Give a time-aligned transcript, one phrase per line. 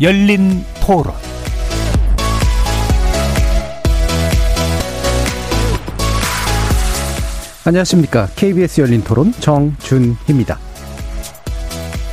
[0.00, 1.12] 열린 토론
[7.64, 8.28] 안녕하십니까.
[8.36, 10.56] KBS 열린 토론 정준희입니다.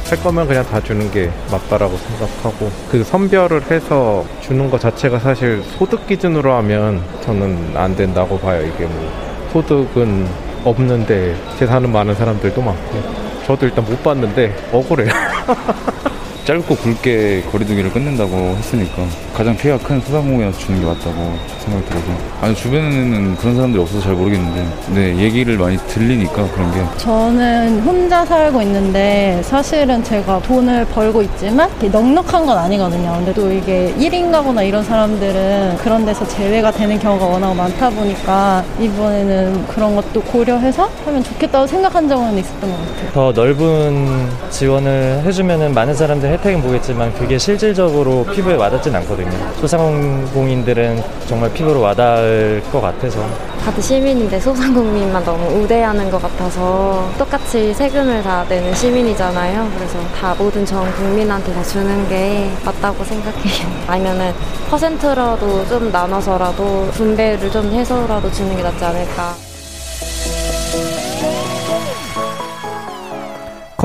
[0.09, 5.61] 할 거면 그냥 다 주는 게 맞다라고 생각하고 그 선별을 해서 주는 것 자체가 사실
[5.77, 8.65] 소득 기준으로 하면 저는 안 된다고 봐요.
[8.65, 9.11] 이게 뭐
[9.53, 10.27] 소득은
[10.63, 13.03] 없는데 재산은 많은 사람들도 많고
[13.45, 15.09] 저도 일단 못 봤는데 억울해요.
[16.45, 22.05] 짧고 굵게 거리두기를 끝낸다고 했으니까 가장 피해가 큰 소상공인한테 주는 게 맞다고 생각이 들어서
[22.41, 28.23] 아니 주변에는 그런 사람들이 없어서 잘 모르겠는데 네 얘기를 많이 들리니까 그런 게 저는 혼자
[28.23, 33.13] 살고 있는데 사실은 제가 돈을 벌고 있지만 넉넉한 건 아니거든요.
[33.15, 38.63] 근데 또 이게 1인 가구나 이런 사람들은 그런 데서 제외가 되는 경우가 워낙 많다 보니까
[38.79, 43.11] 이번에는 그런 것도 고려해서 하면 좋겠다고 생각한 적은 있었던 것 같아요.
[43.13, 49.31] 더 넓은 지원을 해주면 많은 사람들 혜택은 보겠지만 그게 실질적으로 피부에 와닿진 않거든요.
[49.61, 53.25] 소상공인들은 정말 피부로 와닿을 것 같아서.
[53.63, 59.71] 다들 시민인데 소상공인만 너무 우대하는 것 같아서 똑같이 세금을 다 내는 시민이잖아요.
[59.75, 63.67] 그래서 다 모든 전 국민한테 다 주는 게 맞다고 생각해요.
[63.87, 64.33] 아니면은
[64.69, 69.44] 퍼센트라도 좀 나눠서라도 분배를 좀 해서라도 주는 게 낫지 않을까.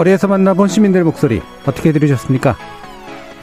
[0.00, 2.56] 거리에서 만나본 시민들 목소리 어떻게 들으셨습니까?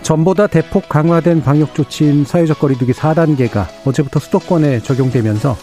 [0.02, 5.56] 전보다 대폭 강화된 방역 조치인 사회적 거리두기 4단계가 어제부터 수도권에 적용되면서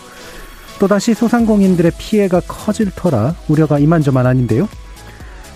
[0.78, 4.68] 또다시 소상공인들의 피해가 커질 터라 우려가 이만저만 아닌데요.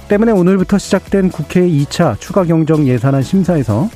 [0.09, 3.89] 때문에 오늘부터 시작된 국회 2차 추가 경정 예산안 심사에서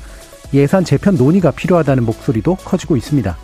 [0.54, 3.36] 예산 재편 논의가 필요하다는 목소리도 커지고 있습니다.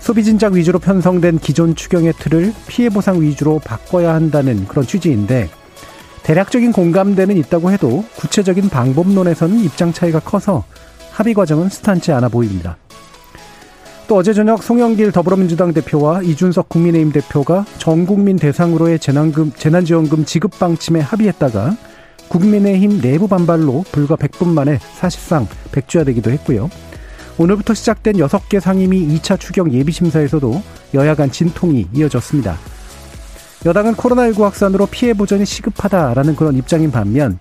[0.00, 5.48] 소비 진작 위주로 편성된 기존 추경의 틀을 피해 보상 위주로 바꿔야 한다는 그런 취지인데
[6.22, 10.64] 대략적인 공감대는 있다고 해도 구체적인 방법론에서는 입장 차이가 커서
[11.10, 12.76] 합의 과정은 스탄치 않아 보입니다.
[14.06, 20.58] 또 어제 저녁 송영길 더불어민주당 대표와 이준석 국민의힘 대표가 전 국민 대상으로의 재난금, 재난지원금 지급
[20.58, 21.76] 방침에 합의했다가
[22.28, 26.70] 국민의힘 내부 반발로 불과 100분 만에 사실상 백주화되기도 했고요.
[27.36, 30.62] 오늘부터 시작된 6개 상임위 2차 추경 예비심사에서도
[30.94, 32.56] 여야 간 진통이 이어졌습니다.
[33.66, 37.38] 여당은 코로나19 확산으로 피해 보전이 시급하다라는 그런 입장인 반면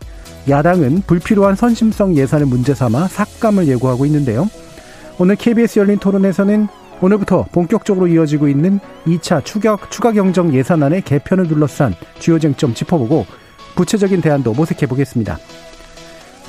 [0.50, 4.50] 야당은 불필요한 선심성 예산을 문제 삼아 삭감을 예고하고 있는데요.
[5.20, 6.68] 오늘 KBS 열린 토론에서는
[7.02, 13.26] 오늘부터 본격적으로 이어지고 있는 2차 추가, 추가 경정 예산안의 개편을 둘러싼 주요 쟁점 짚어보고
[13.76, 15.38] 구체적인 대안도 모색해 보겠습니다.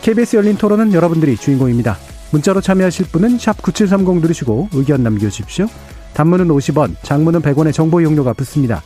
[0.00, 1.98] KBS 열린 토론은 여러분들이 주인공입니다.
[2.30, 5.66] 문자로 참여하실 분은 9730 누르시고 의견 남겨주십시오.
[6.14, 8.82] 단문은 50원, 장문은 100원의 정보 이용료가 붙습니다.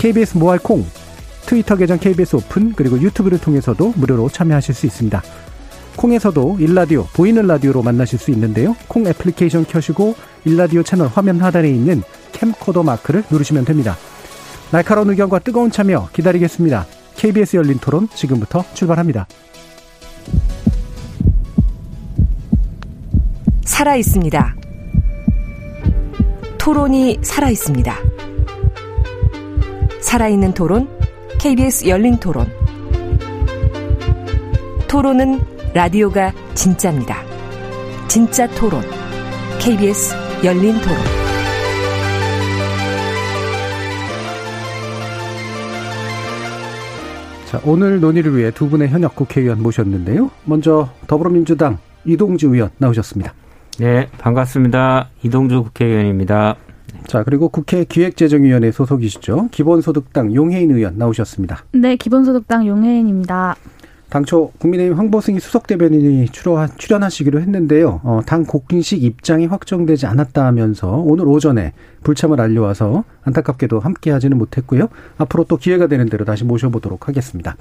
[0.00, 0.82] KBS 모바일 콩,
[1.44, 5.22] 트위터 계정 KBS 오픈, 그리고 유튜브를 통해서도 무료로 참여하실 수 있습니다.
[5.94, 8.74] 콩에서도 일라디오, 보이는 라디오로 만나실 수 있는데요.
[8.88, 10.14] 콩 애플리케이션 켜시고
[10.46, 12.02] 일라디오 채널 화면 하단에 있는
[12.32, 13.98] 캠코더 마크를 누르시면 됩니다.
[14.70, 16.86] 날카로운 의견과 뜨거운 참여 기다리겠습니다.
[17.16, 19.26] KBS 열린 토론 지금부터 출발합니다.
[23.66, 24.56] 살아 있습니다.
[26.56, 28.29] 토론이 살아 있습니다.
[30.00, 30.88] 살아있는 토론,
[31.38, 32.46] KBS 열린 토론.
[34.88, 35.40] 토론은
[35.74, 37.16] 라디오가 진짜입니다.
[38.08, 38.82] 진짜 토론,
[39.60, 40.96] KBS 열린 토론.
[47.46, 50.30] 자, 오늘 논의를 위해 두 분의 현역 국회의원 모셨는데요.
[50.44, 53.34] 먼저 더불어민주당 이동주 의원 나오셨습니다.
[53.78, 55.10] 네, 반갑습니다.
[55.22, 56.56] 이동주 국회의원입니다.
[57.06, 59.48] 자, 그리고 국회 기획재정위원회 소속이시죠.
[59.50, 61.64] 기본소득당 용혜인 의원 나오셨습니다.
[61.72, 63.56] 네, 기본소득당 용혜인입니다.
[64.10, 66.28] 당초 국민의힘 황보승이 수석 대변인이
[66.76, 68.00] 출연하시기로 했는데요.
[68.02, 74.88] 어, 당 공식 입장이 확정되지 않았다 하면서 오늘 오전에 불참을 알려와서 안타깝게도 함께하지는 못했고요.
[75.16, 77.56] 앞으로 또 기회가 되는 대로 다시 모셔보도록 하겠습니다.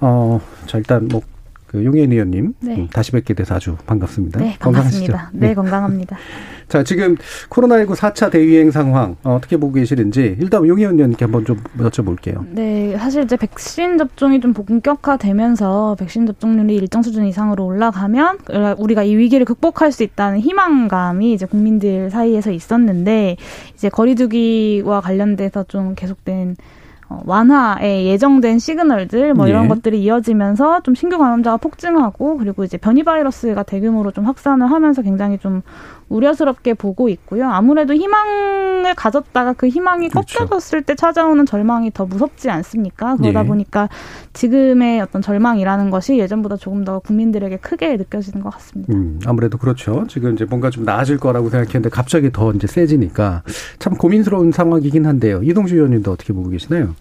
[0.00, 1.22] 어, 자, 일단 뭐
[1.66, 2.76] 그 용혜인 의원님 네.
[2.76, 4.40] 음, 다시 뵙게 돼서 아주 반갑습니다.
[4.40, 5.30] 네, 반갑습니다.
[5.32, 6.16] 네, 네, 건강합니다.
[6.68, 7.16] 자, 지금
[7.48, 12.44] 코로나19 4차 대유행 상황 어, 떻게 보고 계시는지 일단 용혜인 의원님께 한번 좀 여쭤볼게요.
[12.50, 18.38] 네, 사실 이제 백신 접종이 좀 본격화되면서 백신 접종률이 일정 수준 이상으로 올라가면
[18.78, 23.36] 우리가 이 위기를 극복할 수 있다는 희망감이 이제 국민들 사이에서 있었는데
[23.74, 26.75] 이제 거리두기와 관련돼서 좀 계속된 어,
[27.08, 29.68] 완화에 예정된 시그널들 뭐 이런 예.
[29.68, 35.38] 것들이 이어지면서 좀 신규 감염자가 폭증하고 그리고 이제 변이 바이러스가 대규모로 좀 확산을 하면서 굉장히
[35.38, 35.62] 좀
[36.08, 37.48] 우려스럽게 보고 있고요.
[37.48, 40.38] 아무래도 희망을 가졌다가 그 희망이 그렇죠.
[40.38, 43.16] 꺾여졌을 때 찾아오는 절망이 더 무섭지 않습니까?
[43.16, 43.46] 그러다 예.
[43.46, 43.88] 보니까
[44.32, 48.94] 지금의 어떤 절망이라는 것이 예전보다 조금 더 국민들에게 크게 느껴지는 것 같습니다.
[48.94, 50.06] 음, 아무래도 그렇죠.
[50.08, 53.42] 지금 이제 뭔가 좀 나아질 거라고 생각했는데 갑자기 더 이제 세지니까
[53.78, 55.42] 참 고민스러운 상황이긴 한데요.
[55.42, 56.94] 이동주 의원님도 어떻게 보고 계시나요?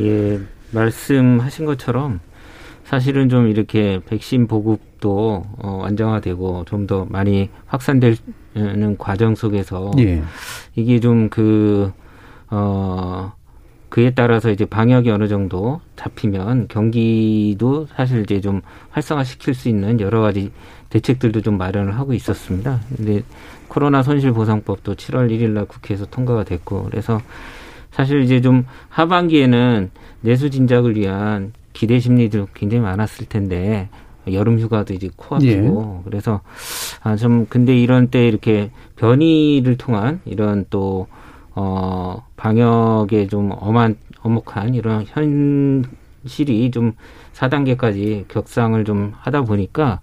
[0.00, 0.40] 예,
[0.72, 2.20] 말씀하신 것처럼
[2.90, 10.24] 사실은 좀 이렇게 백신 보급도 어, 안정화되고 좀 더 많이 확산되는 과정 속에서 예.
[10.74, 11.92] 이게 좀 그,
[12.48, 13.32] 어,
[13.90, 18.60] 그에 따라서 이제 방역이 어느 정도 잡히면 경기도 사실 이제 좀
[18.90, 20.50] 활성화 시킬 수 있는 여러 가지
[20.88, 22.80] 대책들도 좀 마련을 하고 있었습니다.
[22.96, 23.22] 근데
[23.68, 27.20] 코로나 손실보상법도 7월 1일 날 국회에서 통과가 됐고 그래서
[27.92, 29.90] 사실 이제 좀 하반기에는
[30.22, 33.88] 내수 진작을 위한 기대 심리도 굉장히 많았을 텐데
[34.30, 36.40] 여름 휴가도 이제 코앞이고 그래서
[37.02, 41.06] 아 좀 근데 이런 때 이렇게 변이를 통한 이런 또
[41.54, 46.92] 어, 방역에 좀 엄한, 엄혹한 이런 현실이 좀
[47.32, 50.00] 4단계까지 격상을 좀 하다 보니까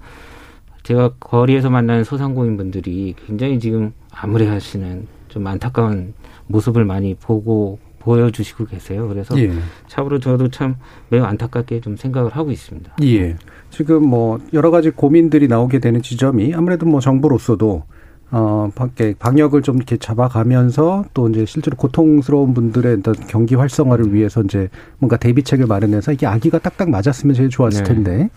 [0.84, 6.14] 제가 거리에서 만나는 소상공인분들이 굉장히 지금 암울해 하시는 좀 안타까운
[6.48, 9.08] 모습을 많이 보고 보여주시고 계세요.
[9.08, 9.52] 그래서 예.
[9.88, 10.76] 참으로 저도 참
[11.10, 12.96] 매우 안타깝게 좀 생각을 하고 있습니다.
[13.04, 13.36] 예.
[13.70, 17.84] 지금 뭐 여러 가지 고민들이 나오게 되는 지점이 아무래도 뭐 정부로서도
[18.30, 24.42] 어, 밖에 방역을 좀 이렇게 잡아가면서 또 이제 실제로 고통스러운 분들의 어떤 경기 활성화를 위해서
[24.42, 27.94] 이제 뭔가 대비책을 마련해서 이게 아기가 딱딱 맞았으면 제일 좋았을 네.
[27.94, 28.30] 텐데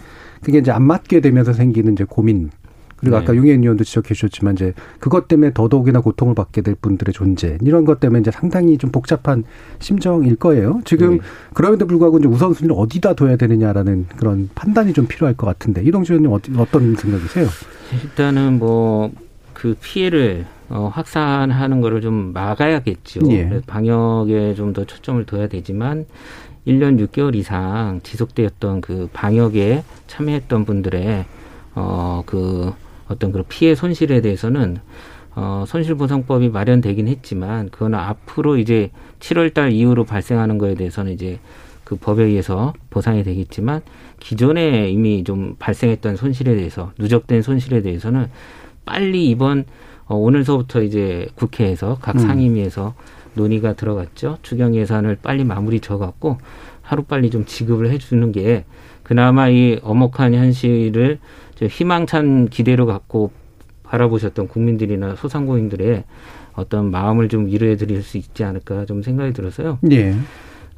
[0.43, 2.51] 그게 이제 안 맞게 되면서 생기는 이제 고민
[3.01, 3.23] 그리고 네.
[3.23, 7.85] 아까 용혜인 의원도 지적해 주셨지만 이제 그것 때문에 더더욱이나 고통을 받게 될 분들의 존재 이런
[7.85, 9.45] 것 때문에 이제 상당히 좀 복잡한
[9.79, 10.81] 심정일 거예요.
[10.85, 11.23] 지금 네.
[11.55, 16.59] 그럼에도 불구하고 이제 우선순위를 어디다 둬야 되느냐라는 그런 판단이 좀 필요할 것 같은데 이동주 의원님
[16.59, 17.49] 어떤 생각이세요?
[18.05, 19.11] 일단은 뭐
[19.61, 23.21] 그 피해를 어, 확산하는 거를 좀 막아야겠죠.
[23.31, 23.61] 예.
[23.67, 26.07] 방역에 좀 더 초점을 둬야 되지만
[26.67, 31.27] 1년 6개월 이상 지속되었던 그 방역에 참여했던 분들의
[31.75, 32.73] 어 그
[33.11, 34.79] 어떤 그런 피해 손실에 대해서는
[35.35, 41.39] 어 손실보상법이 마련되긴 했지만 그거는 앞으로 이제 7월 달 이후로 발생하는 거에 대해서는 이제
[41.85, 43.83] 그 법에 의해서 보상이 되겠지만
[44.21, 48.29] 기존에 이미 좀 발생했던 손실에 대해서 누적된 손실에 대해서는
[48.85, 49.65] 빨리 이번
[50.07, 52.21] 어, 오늘서부터 이제 국회에서 각 음.
[52.21, 52.95] 상임위에서
[53.35, 54.39] 논의가 들어갔죠.
[54.43, 56.39] 추경 예산을 빨리 마무리 져갖고
[56.83, 58.65] 하루 빨리 좀 지급을 해주는 게
[59.03, 61.19] 그나마 이 엄혹한 현실을
[61.50, 63.31] 좀 희망찬 기대로 갖고
[63.85, 66.05] 바라보셨던 국민들이나 소상공인들의
[66.55, 69.79] 어떤 마음을 좀 위로해 드릴 수 있지 않을까 좀 생각이 들어서요.
[69.91, 70.15] 예.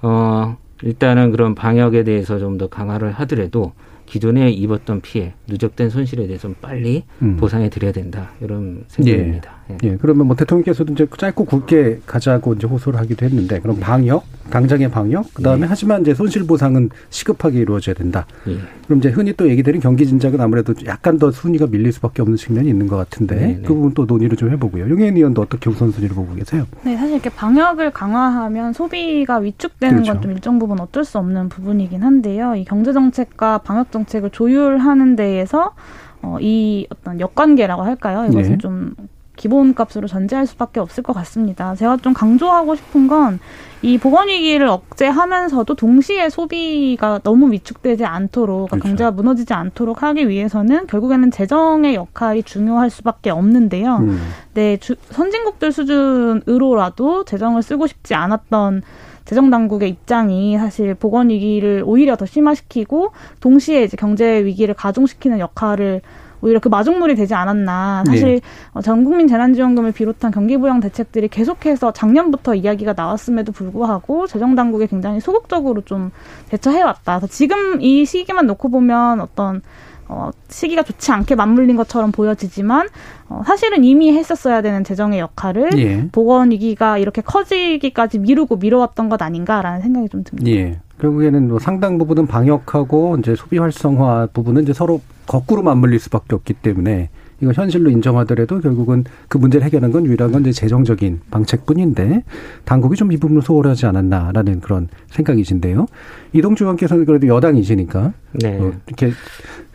[0.03, 3.73] 어, 일단은 그런 방역에 대해서 좀 더 강화를 하더라도
[4.07, 7.37] 기존에 입었던 피해, 누적된 손실에 대해서는 빨리 음.
[7.37, 8.31] 보상해 드려야 된다.
[8.41, 9.51] 이런 생각입니다.
[9.51, 9.62] 예.
[9.85, 14.91] 예, 그러면 뭐 대통령께서도 이제 짧고 굵게 가자고 이제 호소를 하기도 했는데 그럼 방역, 당장의
[14.91, 15.67] 방역, 그 다음에 예.
[15.69, 18.27] 하지만 이제 손실 보상은 시급하게 이루어져야 된다.
[18.49, 18.59] 예.
[18.85, 22.69] 그럼 이제 흔히 또 얘기되는 경기 진작은 아무래도 약간 더 순위가 밀릴 수밖에 없는 측면이
[22.69, 23.63] 있는 것 같은데 네, 네.
[23.65, 24.89] 그 부분 또 논의를 좀 해보고요.
[24.91, 26.67] 용혜인 의원도 어떻게 우선순위를 보고 계세요?
[26.83, 30.13] 네, 사실 이렇게 방역을 강화하면 소비가 위축되는 그렇죠.
[30.15, 32.55] 건좀 일정 부분 어쩔 수 없는 부분이긴 한데요.
[32.55, 35.75] 이 경제 정책과 방역 정책을 조율하는 데에서
[36.23, 38.27] 어, 이 어떤 역관계라고 할까요?
[38.31, 38.59] 이것을 네.
[38.59, 38.95] 좀
[39.37, 41.75] 기본값으로 전제할 수밖에 없을 것 같습니다.
[41.75, 43.39] 제가 좀 강조하고 싶은 건
[43.85, 48.89] 이 보건 위기를 억제하면서도 동시에 소비가 너무 위축되지 않도록 그러니까 그렇죠.
[48.89, 53.97] 경제가 무너지지 않도록 하기 위해서는 결국에는 재정의 역할이 중요할 수밖에 없는데요.
[53.97, 54.21] 음.
[54.55, 58.83] 네, 주, 선진국들 수준으로라도 재정을 쓰고 싶지 않았던
[59.25, 63.11] 재정 당국의 입장이 사실 보건 위기를 오히려 더 심화시키고
[63.41, 66.03] 동시에 이제 경제 위기를 가중시키는 역할을
[66.43, 68.05] 오히려 그 마중물이 되지 않았나.
[68.07, 68.41] 사실
[68.73, 75.81] 어, 전국민 재난지원금을 비롯한 경기부양 대책들이 계속해서 작년부터 이야기가 나왔음에도 불구하고 재정 당국이 굉장히 소극적으로
[75.83, 76.11] 좀
[76.51, 77.19] 대처해 왔다.
[77.19, 79.63] 그래서 지금 이 시기만 놓고 보면 어떤
[80.09, 82.89] 어, 시기가 좋지 않게 맞물린 것처럼 보여지지만
[83.29, 86.09] 어, 사실은 이미 했었어야 되는 재정의 역할을 예.
[86.13, 90.51] 보건 위기가 이렇게 커지기까지 미루고 미뤄왔던 것 아닌가라는 생각이 좀 듭니다.
[90.51, 90.81] 예.
[91.01, 96.55] 결국에는 뭐 상당 부분은 방역하고 이제 소비 활성화 부분은 이제 서로 거꾸로 맞물릴 수밖에 없기
[96.55, 97.11] 때문에
[97.41, 102.23] 이거 현실로 인정하더라도 결국은 그 문제를 해결하는 건 유일한 건 이제 재정적인 방책뿐인데
[102.65, 105.87] 당국이 좀 이 부분을 소홀하지 않았나라는 그런 생각이신데요.
[106.33, 108.59] 이동주 의원께서는 그래도 여당이시니까 네.
[108.61, 109.13] 어, 이렇게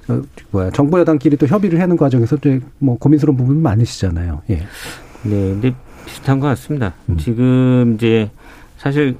[0.07, 4.43] 어, 뭐야 정부 여당끼리 또 협의를 하는 과정에서 이제 뭐 고민스러운 부분 많으시잖아요.
[4.49, 4.55] 예.
[4.55, 5.75] 네, 근데
[6.05, 6.93] 비슷한 것 같습니다.
[7.09, 7.17] 음.
[7.17, 8.31] 지금 이제
[8.77, 9.17] 사실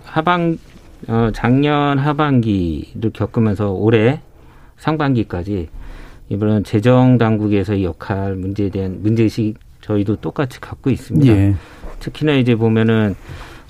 [1.10, 4.22] 어, 작년 하반기를 겪으면서 올해
[4.78, 5.70] 상반기까지
[6.30, 11.34] 이번 재정 당국에서의 역할 문제에 대한 문제의식 저희도 똑같이 갖고 있습니다.
[11.34, 11.56] 예.
[12.00, 13.16] 특히나 이제 보면은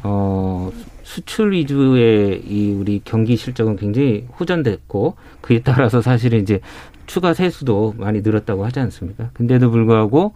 [0.03, 0.71] 어
[1.03, 6.59] 수출 위주의 이 우리 경기 실적은 굉장히 호전됐고 그에 따라서 사실은 이제
[7.05, 9.29] 추가 세수도 많이 늘었다고 하지 않습니까?
[9.33, 10.33] 근데도 불구하고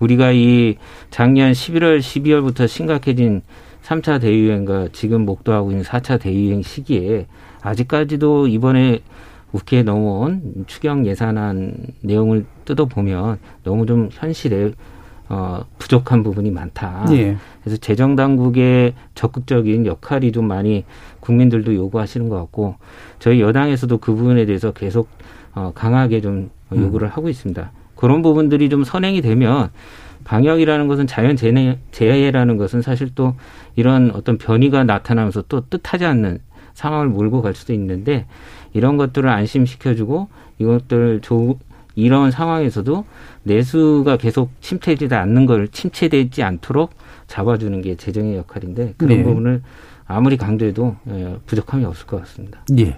[0.00, 0.76] 우리가 이
[1.10, 3.42] 작년 11월, 12월부터 심각해진
[3.82, 7.26] 3차 대유행과 지금 목도하고 있는 4차 대유행 시기에
[7.62, 9.00] 아직까지도 이번에
[9.52, 14.72] 국회에 넘어온 추경 예산안 내용을 뜯어보면 너무 좀 현실에
[15.30, 17.06] 어, 부족한 부분이 많다.
[17.10, 17.36] 예.
[17.62, 20.84] 그래서 재정 당국의 적극적인 역할이 좀 많이
[21.20, 22.76] 국민들도 요구하시는 것 같고
[23.18, 25.08] 저희 여당에서도 그 부분에 대해서 계속
[25.54, 26.82] 어, 강하게 좀 음.
[26.82, 27.12] 요구를 음.
[27.12, 27.70] 하고 있습니다.
[27.94, 29.70] 그런 부분들이 좀 선행이 되면
[30.24, 33.34] 방역이라는 것은 자연 재해, 재해라는 것은 사실 또
[33.76, 36.38] 이런 어떤 변이가 나타나면서 또 뜻하지 않는
[36.78, 38.26] 상황을 몰고 갈 수도 있는데
[38.72, 41.58] 이런 것들을 안심시켜주고 이것들 조,
[41.96, 43.04] 이런 상황에서도
[43.42, 46.90] 내수가 계속 침체되지 않는 걸 침체되지 않도록
[47.26, 49.24] 잡아주는 게 재정의 역할인데 그런 네.
[49.24, 49.62] 부분을
[50.06, 52.60] 아무리 강조해도 예, 부족함이 없을 것 같습니다.
[52.78, 52.94] 예.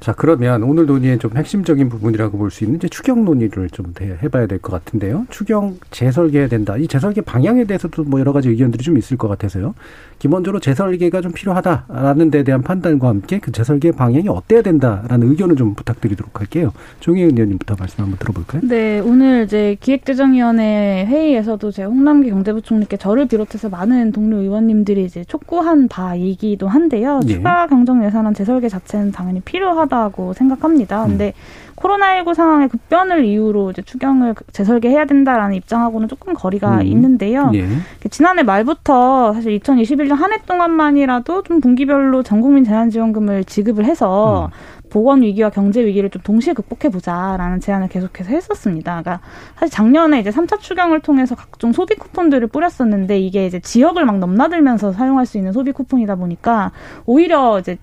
[0.00, 4.46] 자, 그러면 오늘 논의의 좀 핵심적인 부분이라고 볼 수 있는 이제 추경 논의를 좀 해봐야
[4.46, 5.26] 될 것 같은데요.
[5.30, 6.76] 추경 재설계해야 된다.
[6.76, 9.74] 이 재설계 방향에 대해서도 뭐 여러 가지 의견들이 좀 있을 것 같아서요.
[10.18, 15.74] 기본적으로 재설계가 좀 필요하다라는 데 대한 판단과 함께 그 재설계 방향이 어때야 된다라는 의견을 좀
[15.74, 16.72] 부탁드리도록 할게요.
[17.00, 18.62] 종혜 의원님부터 말씀 한번 들어볼까요?
[18.64, 25.88] 네, 오늘 이제 기획재정위원회 회의에서도 제 홍남기 경제부총리께 저를 비롯해서 많은 동료 의원님들이 이제 촉구한
[25.88, 27.20] 바이기도 한데요.
[27.28, 27.34] 예.
[27.34, 29.89] 추가 경정 예산안 재설계 자체는 당연히 필요하다.
[29.90, 31.04] 필요하다고 생각합니다.
[31.04, 31.08] 음.
[31.10, 31.34] 근데
[31.76, 36.86] 코로나19 상황의 급변을 이유로 이제 추경을 재설계해야 된다라는 입장하고는 조금 거리가 음.
[36.86, 37.50] 있는데요.
[37.54, 37.66] 예.
[38.10, 44.80] 지난해 말부터 사실 2021년 한 해 동안만이라도 좀 분기별로 전 국민 재난지원금을 지급을 해서 음.
[44.90, 49.00] 보건 위기와 경제 위기를 좀 동시에 극복해 보자라는 제안을 계속해서 했었습니다.
[49.02, 49.20] 그러니까
[49.56, 54.92] 사실 작년에 이제 3차 추경을 통해서 각종 소비 쿠폰들을 뿌렸었는데 이게 이제 지역을 막 넘나들면서
[54.92, 56.72] 사용할 수 있는 소비 쿠폰이다 보니까
[57.06, 57.78] 오히려 이제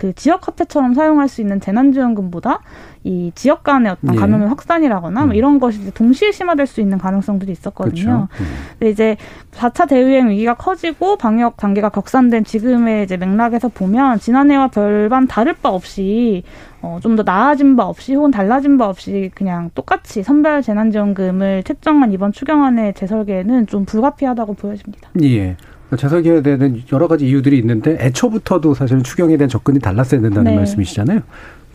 [0.00, 2.60] 그 지역 화폐처럼 사용할 수 있는 재난지원금보다
[3.04, 4.18] 이 지역 간의 어떤 예.
[4.18, 5.34] 감염의 확산이라거나 뭐 음.
[5.34, 8.02] 이런 것이 동시에 심화될 수 있는 가능성들이 있었거든요.
[8.02, 8.28] 그렇죠.
[8.40, 8.46] 음.
[8.78, 9.16] 근데 이제
[9.52, 15.68] 4차 대유행 위기가 커지고 방역 단계가 격산된 지금의 이제 맥락에서 보면 지난해와 별반 다를 바
[15.68, 16.44] 없이
[16.80, 22.12] 어, 좀 더 나아진 바 없이 혹은 달라진 바 없이 그냥 똑같이 선별 재난지원금을 채정한
[22.12, 25.10] 이번 추경안의 재설계는 좀 불가피하다고 보여집니다.
[25.22, 25.56] 예.
[25.96, 30.56] 재설계에 대한 여러 가지 이유들이 있는데 애초부터도 사실은 추경에 대한 접근이 달랐어야 된다는 네.
[30.56, 31.20] 말씀이시잖아요.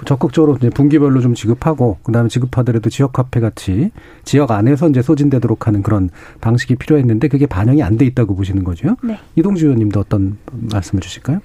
[0.05, 3.91] 적극적으로 이제 분기별로 좀 지급하고 그다음에 지급하더라도 지역 화폐 같이
[4.25, 6.09] 지역 안에서 이제 소진되도록 하는 그런
[6.41, 8.97] 방식이 필요했는데 그게 반영이 안 돼 있다고 보시는 거죠.
[9.03, 9.17] 네.
[9.37, 11.39] 이동주 의원님도 어떤 말씀을 주실까요?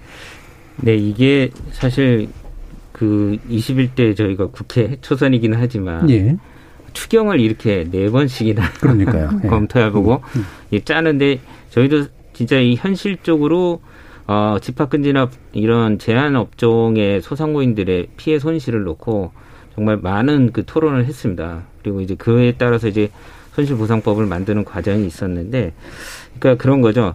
[0.78, 2.28] 네, 이게 사실
[2.92, 6.36] 그 21대 저희가 국회 초선이기는 하지만 예.
[6.92, 9.30] 추경을 이렇게 네 번씩이나 그러니까요.
[9.44, 9.48] 예.
[9.48, 10.80] 검토해보고 음, 음.
[10.84, 11.38] 짜는데
[11.70, 12.06] 저희도
[12.40, 13.82] 진짜 이 현실적으로
[14.26, 19.32] 어, 집합금 지나 이런 제한 업종의 소상공인들의 피해 손실을 놓고
[19.74, 21.64] 정말 많은 그 토론을 했습니다.
[21.82, 23.10] 그리고 이제 그에 따라서 이제
[23.52, 25.74] 손실보상법을 만드는 과정이 있었는데,
[26.38, 27.14] 그러니까 그런 거죠.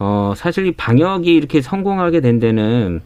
[0.00, 3.00] 어, 사실 이 방역이 이렇게 성공하게 된 데는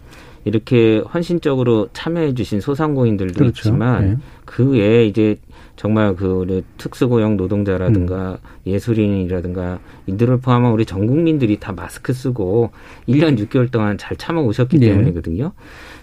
[0.47, 3.69] 이렇게 헌신적으로 참여해 주신 소상공인들도 그렇죠.
[3.69, 4.17] 있지만 네.
[4.47, 5.37] 그 외에 이제
[5.79, 8.37] 정말 그 특수고용 노동자라든가 음.
[8.67, 12.73] 예술인이라든가 이들을 포함한 우리 전 국민들이 다 마스크 쓰고
[13.09, 14.89] 1년 6개월 동안 잘 참아 오셨기 네.
[14.89, 15.53] 때문이거든요.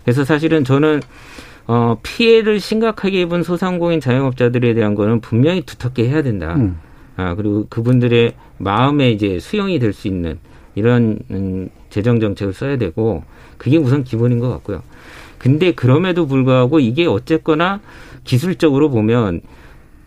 [0.04, 1.02] 그래서 사실은 저는
[1.68, 6.56] 어 피해를 심각하게 입은 소상공인 자영업자들에 대한 거는 분명히 두텁게 해야 된다.
[6.56, 6.78] 음.
[7.18, 10.40] 아 그리고 그분들의 마음에 이제 수용이 될 수 있는
[10.76, 13.24] 이런 음, 재정 정책을 써야 되고
[13.58, 14.84] 그게 우선 기본인 것 같고요.
[15.38, 17.82] 근데 그럼에도 불구하고 이게 어쨌거나
[18.24, 19.42] 기술적으로 보면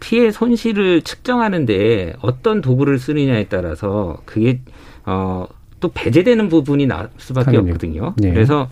[0.00, 4.60] 피해 손실을 측정하는데 어떤 도구를 쓰느냐에 따라서 그게
[5.04, 7.70] 어또 배제되는 부분이 날 수밖에 당연히.
[7.70, 8.14] 없거든요.
[8.16, 8.32] 네.
[8.32, 8.68] 그래서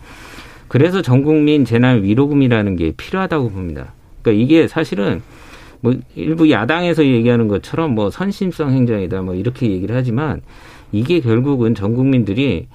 [0.68, 3.92] 그래서 전 국민 재난 위로금이라는 게 필요하다고 봅니다.
[4.22, 5.22] 그러니까 이게 사실은
[5.80, 10.40] 뭐 일부 야당에서 얘기하는 것처럼 뭐 선심성 행정이다 뭐 이렇게 얘기를 하지만
[10.92, 12.66] 이게 결국은 전 국민들이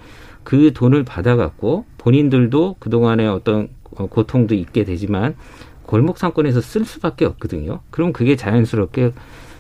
[0.44, 5.36] 그 돈을 받아갖고 본인들도 그동안에 어떤 고통도 있게 되지만
[5.92, 7.82] 골목 상권에서 쓸 수밖에 없거든요.
[7.90, 9.12] 그럼 그게 자연스럽게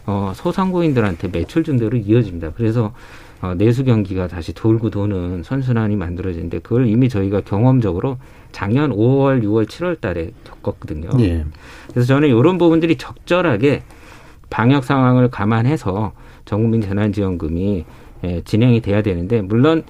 [0.06, 2.54] 어, 소상공인들한테 매출 증대로 이어집니다.
[2.56, 2.94] 그래서
[3.42, 8.18] 어, 내수 경기가 다시 돌고 도는 선순환이 만들어지는데 그걸 이미 저희가 경험적으로
[8.54, 11.10] 작년 5월, 6월, 7월 달에 겪었거든요.
[11.20, 11.44] 예.
[11.90, 13.84] 그래서 저는 이런 부분들이 적절하게
[14.50, 16.14] 방역 상황을 감안해서
[16.46, 17.84] 전국민 재난지원금이
[18.24, 19.84] 예, 진행이 돼야 되는데 물론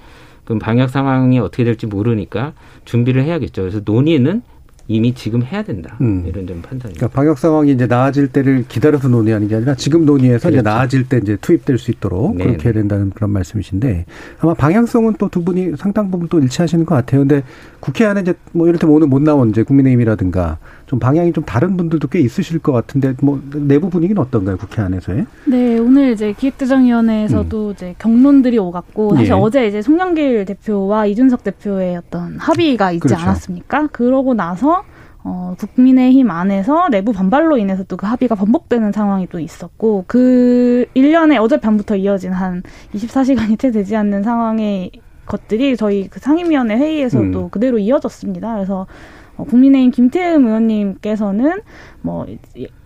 [0.43, 2.53] 그럼 방역 상황이 어떻게 될지 모르니까
[2.85, 3.61] 준비를 해야겠죠.
[3.61, 4.41] 그래서 논의는
[4.95, 5.97] 이미 지금 해야 된다.
[6.01, 6.23] 음.
[6.27, 6.99] 이런 좀 판단입니다.
[6.99, 10.69] 그러니까 방역 상황이 이제 나아질 때를 기다려서 논의하는 게 아니라 지금 논의해서 이제 그렇죠.
[10.69, 12.79] 나아질 때 이제 투입될 수 있도록 네, 그렇게 해야 네.
[12.79, 14.05] 된다는 그런 말씀이신데
[14.39, 17.21] 아마 방향성은 또 두 분이 상당 부분 또 일치하시는 것 같아요.
[17.21, 17.41] 근데
[17.79, 20.57] 국회 안에 이제 뭐 이를테면 오늘 못 나온 이제 국민의힘이라든가
[20.91, 24.57] 좀 방향이 좀 다른 분들도 꽤 있으실 것 같은데 뭐 내부 분위기는 어떤가요?
[24.57, 25.25] 국회 안에서의?
[25.45, 29.37] 네, 오늘 이제 기획재정위원회에서도 이제 경론들이 오갔고 사실 음.
[29.37, 29.41] 예.
[29.41, 33.23] 어제 이제 송영길 대표와 이준석 대표의 어떤 합의가 있지 그렇죠.
[33.23, 33.87] 않았습니까?
[33.93, 34.83] 그러고 나서
[35.23, 41.37] 어, 국민의힘 안에서 내부 반발로 인해서 또 그 합의가 번복되는 상황이 또 있었고 그 일련의
[41.37, 44.91] 어젯밤부터 이어진 한 24시간이 채 되지 않는 상황의
[45.25, 47.49] 것들이 저희 그 상임위원회 회의에서도 음.
[47.49, 48.55] 그대로 이어졌습니다.
[48.55, 48.85] 그래서 어,
[49.37, 51.61] 국민의힘 김태흠 의원님께서는
[52.01, 52.25] 뭐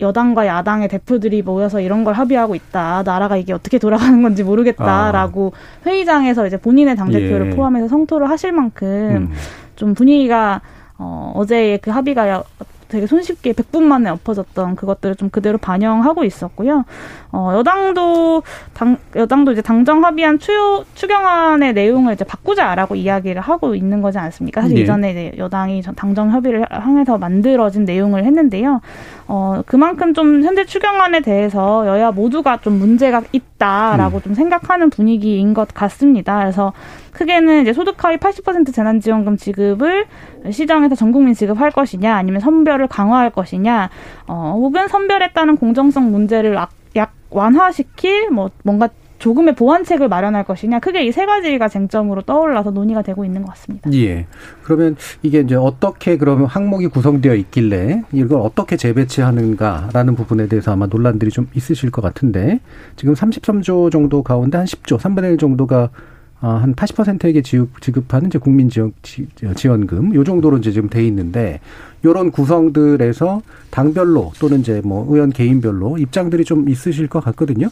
[0.00, 3.02] 여당과 야당의 대표들이 모여서 이런 걸 합의하고 있다.
[3.04, 5.52] 나라가 이게 어떻게 돌아가는 건지 모르겠다라고
[5.84, 7.50] 회의장에서 이제 본인의 당 대표를 아.
[7.50, 7.56] 예.
[7.56, 8.86] 포함해서 성토를 하실 만큼
[9.30, 9.32] 음.
[9.74, 10.60] 좀 분위기가
[10.98, 12.42] 어, 어제의 그 합의가
[12.88, 16.84] 되게 손쉽게 100분 만에 엎어졌던 그것들을 좀 그대로 반영하고 있었고요.
[17.32, 18.42] 어, 여당도
[18.74, 24.60] 당, 여당도 이제 당정 합의한 추, 추경안의 내용을 이제 바꾸자라고 이야기를 하고 있는 거지 않습니까?
[24.62, 24.82] 사실 예.
[24.82, 28.80] 이전에 이제 여당이 전- 당정 협의를 향해서 만들어진 내용을 했는데요.
[29.28, 35.68] 어, 그만큼 좀 현재 추경안에 대해서 여야 모두가 좀 문제가 있다라고 좀 생각하는 분위기인 것
[35.74, 36.38] 같습니다.
[36.38, 36.72] 그래서
[37.16, 40.04] 크게는 이제 소득 하위 80% 재난지원금 지급을
[40.50, 43.88] 시정해서 전 국민 지급할 것이냐, 아니면 선별을 강화할 것이냐,
[44.26, 50.78] 어, 혹은 선별에 따른 공정성 문제를 약, 약 완화시킬 뭐 뭔가 조금의 보완책을 마련할 것이냐,
[50.78, 53.90] 크게 이 세 가지가 쟁점으로 떠올라서 논의가 되고 있는 것 같습니다.
[53.94, 54.26] 예.
[54.62, 61.30] 그러면 이게 이제 어떻게 그러면 항목이 구성되어 있길래 이걸 어떻게 재배치하는가라는 부분에 대해서 아마 논란들이
[61.30, 62.60] 좀 있으실 것 같은데
[62.96, 68.38] 지금 33조 정도 가운데 한 10조, 3분의 1 정도가 아, 한 80%에게 지급, 지급하는 이제
[68.38, 69.26] 국민 지원, 지,
[69.56, 71.60] 지원금, 요 정도로 이제 지금 돼 있는데,
[72.04, 77.68] 요런 구성들에서 당별로 또는 이제 뭐 의원 개인별로 입장들이 좀 있으실 것 같거든요.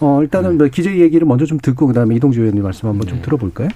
[0.00, 3.68] 어, 일단은 뭐 기재 얘기를 먼저 좀 듣고 그다음에 이동주 의원님 말씀 한번 좀 들어볼까요?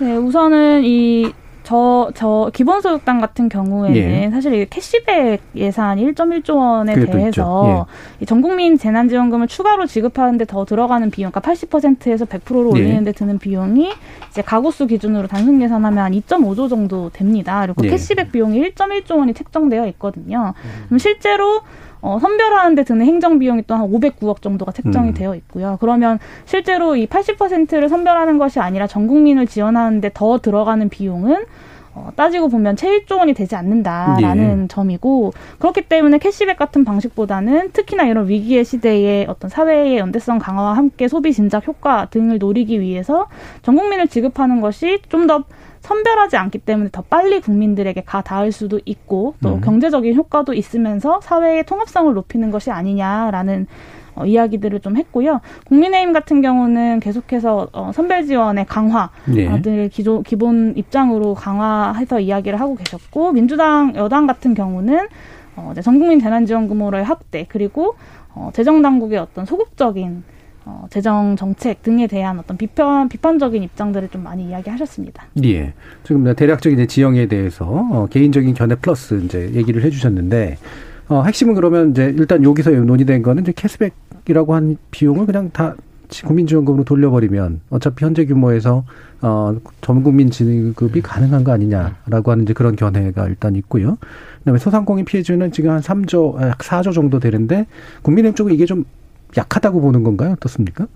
[0.00, 4.30] 네, 우선은 이 저, 저, 기본소득당 같은 경우에는 예.
[4.30, 7.86] 사실 이 캐시백 예산 1.1조 원에 대해서.
[8.20, 8.22] 예.
[8.22, 12.80] 이 전국민 재난지원금을 추가로 지급하는데 더 들어가는 비용, 그러니까 80%에서 100%로 예.
[12.82, 13.90] 올리는데 드는 비용이
[14.30, 17.62] 이제 가구수 기준으로 단순 계산하면 한 2.5조 정도 됩니다.
[17.62, 17.90] 그리고 예.
[17.90, 20.54] 캐시백 비용이 1.1조 원이 책정되어 있거든요.
[20.86, 21.60] 그럼 실제로
[22.02, 25.14] 어, 선별하는 데 드는 행정 비용이 또 한 509억 정도가 책정이 음.
[25.14, 25.76] 되어 있고요.
[25.80, 31.44] 그러면 실제로 이 80%를 선별하는 것이 아니라 전 국민을 지원하는 데 더 들어가는 비용은
[31.94, 34.68] 어, 따지고 보면 채 1조 원이 되지 않는다라는 예.
[34.68, 41.08] 점이고 그렇기 때문에 캐시백 같은 방식보다는 특히나 이런 위기의 시대에 어떤 사회의 연대성 강화와 함께
[41.08, 43.26] 소비 진작 효과 등을 노리기 위해서
[43.62, 45.44] 전 국민을 지급하는 것이 좀더
[45.80, 49.60] 선별하지 않기 때문에 더 빨리 국민들에게 가 닿을 수도 있고 또 음.
[49.60, 53.66] 경제적인 효과도 있으면서 사회의 통합성을 높이는 것이 아니냐라는
[54.14, 55.40] 어, 이야기들을 좀 했고요.
[55.66, 59.48] 국민의힘 같은 경우는 계속해서 어, 선별 지원의 강화 예.
[59.48, 65.08] 아, 늘 기조, 기본 입장으로 강화해서 이야기를 하고 계셨고 민주당 여당 같은 경우는
[65.56, 67.96] 어, 이제 전국민 재난지원금으로의 확대 그리고
[68.34, 70.22] 어, 재정 당국의 어떤 소극적인
[70.70, 75.24] 어, 재정 정책 등에 대한 어떤 비판 비판적인 입장들을 좀 많이 이야기하셨습니다.
[75.42, 75.74] 예.
[76.04, 80.58] 지금 대략적인 지형에 대해서 어, 개인적인 견해 플러스 이제 얘기를 해주셨는데
[81.08, 85.74] 어, 핵심은 그러면 이제 일단 여기서 논의된 거는 이제 캐스백이라고 한 비용을 그냥 다
[86.24, 88.84] 국민지원금으로 돌려버리면 어차피 현재 규모에서
[89.22, 93.98] 어, 전 국민 지급이 가능한 거 아니냐라고 하는 이제 그런 견해가 일단 있고요.
[94.38, 97.66] 그다음에 소상공인 피해주는 지금 한 3조, 약 4조 정도 되는데
[98.02, 98.84] 국민의힘 쪽은 이게 좀
[99.36, 100.32] 약하다고 보는 건가요?
[100.32, 100.86] 어떻습니까?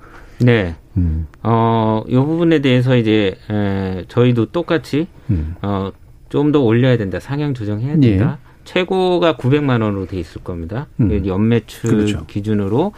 [0.41, 0.75] 네.
[0.97, 1.27] 음.
[1.43, 5.55] 어, 이 부분에 대해서 이제, 에, 저희도 똑같이, 음.
[5.63, 5.91] 어,
[6.29, 7.21] 좀 더 올려야 된다.
[7.21, 8.39] 상향 조정해야 된다.
[8.65, 10.87] 최고가 900만 원으로 돼 있을 겁니다.
[11.01, 11.25] 음.
[11.27, 12.27] 연매출 그렇죠.
[12.27, 12.93] 기준으로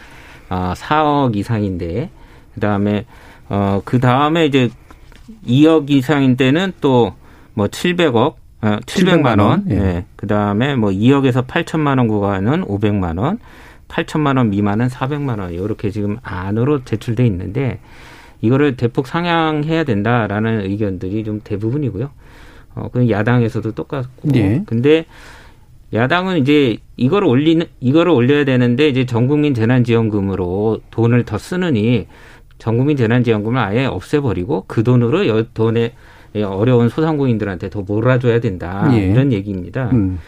[0.49, 2.09] 아, 4억 이상인데
[2.55, 3.05] 그다음에
[3.49, 4.71] 어, 그다음에 이제
[5.47, 7.15] 2억 이상인 때는 또
[7.55, 9.65] 뭐 700억 어, 700만 원.
[9.71, 9.75] 예.
[9.77, 10.05] 예.
[10.17, 13.39] 그다음에 뭐 2억에서 8천만 원 구간은 500만 원.
[13.89, 15.53] 8천만 원 미만은 400만 원.
[15.53, 17.81] 이렇게 지금 안으로 제출돼 있는데
[18.41, 22.11] 이거를 대폭 상향해야 된다라는 의견들이 좀 대부분이고요.
[22.75, 24.29] 어, 그 야당에서도 똑같고.
[24.35, 24.63] 예.
[24.67, 25.07] 근데
[25.93, 32.07] 야당은 이제 이거를 올리는 이거를 올려야 되는데 이제 전국민 재난지원금으로 돈을 더 쓰느니
[32.59, 35.95] 전국민 재난지원금을 아예 없애버리고 그 돈으로 여 돈에
[36.35, 38.99] 어려운 소상공인들한테 더 몰아줘야 된다 예.
[38.99, 39.91] 이런 얘기입니다.
[39.93, 40.19] 음.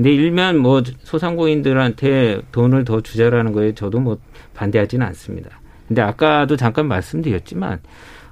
[0.00, 4.16] 근데 일면 뭐 소상공인들한테 돈을 더 주자라는 거에 저도 뭐
[4.54, 5.60] 반대하지는 않습니다.
[5.86, 7.80] 근데 아까도 잠깐 말씀드렸지만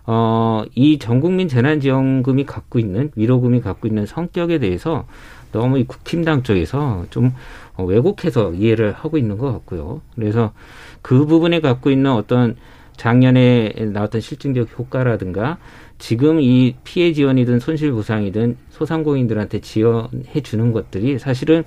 [0.07, 5.07] 어, 이 전국민 재난지원금이 갖고 있는 위로금이 갖고 있는 성격에 대해서
[5.53, 7.35] 너무 이 국힘당 쪽에서 좀
[7.75, 10.01] 어, 왜곡해서 이해를 하고 있는 것 같고요.
[10.15, 10.55] 그래서
[11.03, 12.57] 그 부분에 갖고 있는 어떤
[12.97, 15.59] 작년에 나왔던 실증적 효과라든가
[15.99, 21.65] 지금 이 피해 지원이든 손실 보상이든 소상공인들한테 지원해 주는 것들이 사실은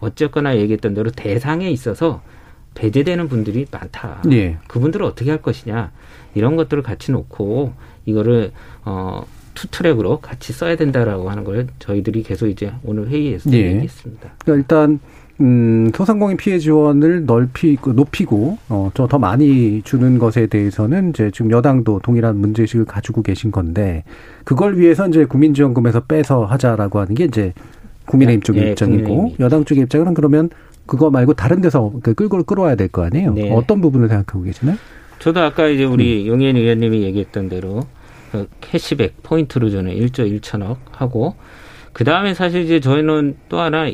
[0.00, 2.22] 어쨌거나 얘기했던 대로 대상에 있어서
[2.74, 4.22] 배제되는 분들이 많다.
[4.30, 4.56] 예.
[4.68, 5.90] 그분들을 어떻게 할 것이냐
[6.34, 7.74] 이런 것들을 같이 놓고
[8.06, 8.52] 이거를
[8.84, 13.58] 어 투트랙으로 같이 써야 된다라고 하는 걸 저희들이 계속 이제 오늘 회의에서 예.
[13.58, 14.34] 얘기했습니다.
[14.44, 15.00] 그러니까 일단
[15.40, 21.50] 음, 소상공인 피해 지원을 넓히고 높이고 어, 저 더 많이 주는 것에 대해서는 이제 지금
[21.50, 24.04] 여당도 동일한 문제 의식을 가지고 계신 건데
[24.44, 27.52] 그걸 위해서 이제 국민지원금에서 빼서 하자라고 하는 게 이제
[28.06, 29.36] 국민의힘 쪽의 예, 입장이고 국민의힘이.
[29.44, 30.50] 여당 쪽의 입장은 그러면
[30.86, 33.34] 그거 말고 다른 데서 그 끌고 끌어와야 될 거 아니에요?
[33.34, 33.50] 네.
[33.52, 34.76] 어떤 부분을 생각하고 계시나요?
[35.18, 37.86] 저도 아까 이제 우리 용현 의원님이 얘기했던 대로
[38.32, 41.34] 그 캐시백 포인트로 주는 1조 1천억 하고
[41.92, 43.86] 그 다음에 사실 이제 저희는 또 하나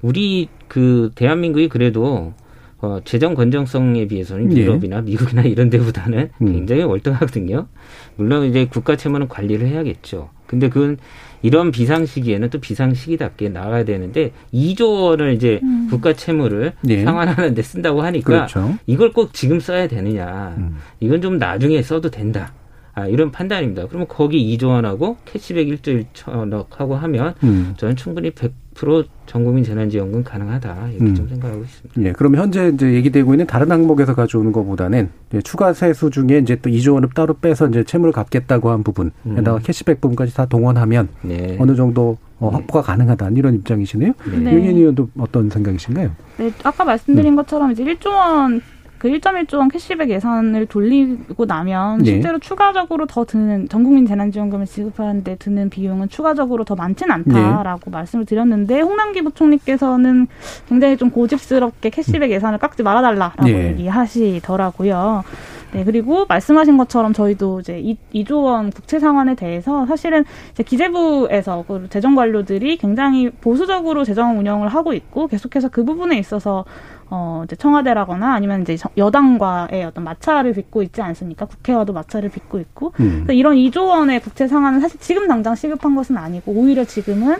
[0.00, 2.34] 우리 그 대한민국이 그래도
[2.82, 4.62] 어, 재정 건전성에 비해서는 예.
[4.62, 6.52] 유럽이나 미국이나 이런 데보다는 음.
[6.52, 7.68] 굉장히 월등하거든요.
[8.16, 10.30] 물론 이제 국가 채무는 관리를 해야겠죠.
[10.46, 10.98] 근데 그건
[11.42, 17.04] 이런 비상 시기에는 또 비상 시기답게 나가야 되는데 2조 원을 이제 국가 채무를 예.
[17.04, 18.76] 상환하는 데 쓴다고 하니까 그렇죠.
[18.86, 20.54] 이걸 꼭 지금 써야 되느냐.
[20.58, 20.76] 음.
[21.00, 22.52] 이건 좀 나중에 써도 된다.
[22.94, 23.86] 아, 이런 판단입니다.
[23.86, 27.72] 그러면 거기 2조 원하고 캐시백 1조 1천억 하고 하면 음.
[27.78, 30.88] 저는 충분히 100% 전국민 재난지원금 가능하다.
[30.88, 31.14] 이렇게 음.
[31.14, 32.02] 좀 생각하고 있습니다.
[32.02, 36.56] 예, 그럼 현재 이제 얘기되고 있는 다른 항목에서 가져오는 것보다는 이제 추가 세수 중에 이제
[36.56, 41.28] 또 2조 원을 따로 빼서 이제 채무를 갚겠다고 한 부분에다가 캐시백 부분까지 다 동원하면 음.
[41.28, 41.56] 네.
[41.58, 44.12] 어느 정도 어, 확보가 가능하다 이런 입장이시네요.
[44.32, 44.52] 네.
[44.52, 46.10] 윤현 의원도 어떤 생각이신가요?
[46.38, 48.60] 네, 아까 말씀드린 것처럼 이제 1조 원,
[49.02, 52.04] 그 1.1조 원 캐시백 예산을 돌리고 나면 네.
[52.04, 58.80] 실제로 추가적으로 더 드는 전국민 재난지원금을 지급하는데 드는 비용은 추가적으로 더 많진 않다라고 말씀을 드렸는데
[58.80, 60.28] 홍남기 부총리께서는
[60.68, 63.70] 굉장히 좀 고집스럽게 캐시백 예산을 깎지 말아달라라고 예.
[63.70, 65.24] 얘기하시더라고요.
[65.72, 71.64] 네, 그리고 말씀하신 것처럼 저희도 이제 이 2조 원 국채 상환에 대해서 사실은 이제 기재부에서
[71.66, 76.66] 그 재정 관료들이 굉장히 보수적으로 재정 운영을 하고 있고 계속해서 그 부분에 있어서
[77.08, 81.46] 어 이제 청와대라거나 아니면 이제 정- 여당과의 어떤 마찰을 빚고 있지 않습니까?
[81.46, 83.22] 국회와도 마찰을 빚고 있고 음.
[83.24, 87.36] 그래서 이런 2조 원의 국채 상환은 사실 지금 당장 시급한 것은 아니고 오히려 지금은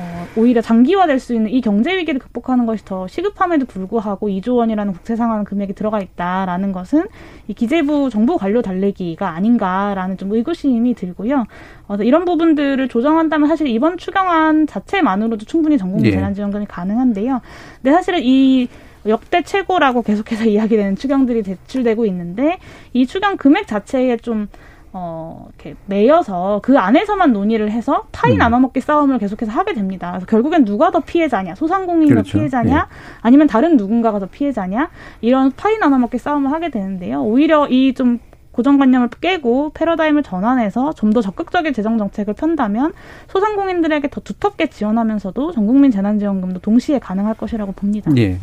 [0.00, 4.94] 어, 오히려 장기화될 수 있는 이 경제 위기를 극복하는 것이 더 시급함에도 불구하고 2조 원이라는
[4.94, 7.04] 국채 상환 금액이 들어가 있다라는 것은
[7.48, 11.40] 이 기재부 정부 관료 달래기가 아닌가라는 좀 의구심이 들고요.
[11.40, 16.12] 어, 그래서 이런 부분들을 조정한다면 사실 이번 추경안 자체만으로도 충분히 전국민 예.
[16.12, 17.42] 재난지원금이 가능한데요.
[17.82, 18.68] 근데 사실은 이
[19.06, 22.58] 역대 최고라고 계속해서 이야기되는 추경들이 제출되고 있는데
[22.94, 24.48] 이 추경 금액 자체에 좀
[24.92, 28.38] 어, 이렇게 매여서 그 안에서만 논의를 해서 타이 음.
[28.38, 30.10] 나눠먹기 싸움을 계속해서 하게 됩니다.
[30.10, 32.32] 그래서 결국엔 누가 더 피해자냐, 소상공인이 그렇죠.
[32.32, 32.88] 더 피해자냐,
[33.20, 37.22] 아니면 다른 누군가가 더 피해자냐, 이런 파이 나눠먹기 싸움을 하게 되는데요.
[37.22, 38.18] 오히려 이 좀
[38.60, 42.92] 고정관념을 깨고 패러다임을 전환해서 좀 더 적극적인 재정 정책을 편다면
[43.26, 48.12] 소상공인들에게 더 두텁게 지원하면서도 전국민 재난지원금도 동시에 가능할 것이라고 봅니다.
[48.16, 48.38] 예,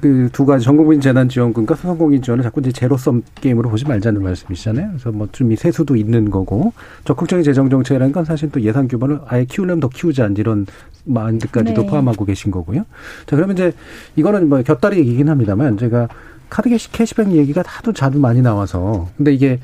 [0.00, 4.86] 그두 가지 전국민 재난지원금과 소상공인 지원을 자꾸 이제 제로섬 게임으로 보지 말자는 말씀이시잖아요.
[4.90, 6.72] 그래서 뭐좀 이 세수도 있는 거고
[7.04, 10.66] 적극적인 재정 정책이라는 건 사실 또 예산 규모를 아예 키우려면 더 키우자 이런
[11.04, 11.86] 마인드까지도 네.
[11.88, 12.84] 포함하고 계신 거고요.
[13.26, 13.72] 자, 그러면 이제
[14.14, 16.06] 이거는 뭐 곁다리 얘기긴 합니다만 제가
[16.52, 19.58] 카드 캐시 캐시백 얘기가 하도 자주 많이 나와서 근데 이게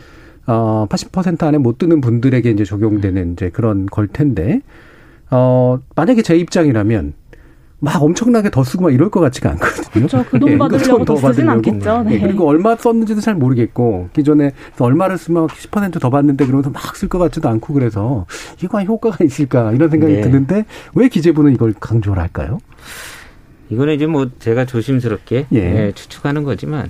[0.46, 4.62] 어, 80% 안에 못 드는 분들에게 이제 적용되는 이제 그런 걸 텐데,
[5.31, 7.12] 어, 만약에 제 입장이라면,
[7.81, 10.07] 막 엄청나게 더 쓰고 막 이럴 것 같지가 않거든요.
[10.07, 10.24] 그렇죠.
[10.31, 11.51] 그돈 예, 받으려고 그돈 더 쓰진 받으려고.
[11.51, 12.05] 않겠죠.
[12.07, 12.20] 예, 네.
[12.20, 17.51] 그리고 얼마 썼는지도 잘 모르겠고, 기존에 얼마를 쓰면 10%더 받는데 그러면서 막 쓸 것 같지도
[17.51, 18.24] 않고 그래서,
[18.59, 20.20] 이거 과연 효과가 있을까, 이런 생각이 네.
[20.22, 22.59] 드는데, 왜 기재부는 이걸 강조를 할까요?
[23.70, 25.59] 이거는 이제 뭐 제가 조심스럽게 예.
[25.59, 26.88] 예, 추측하는 거지만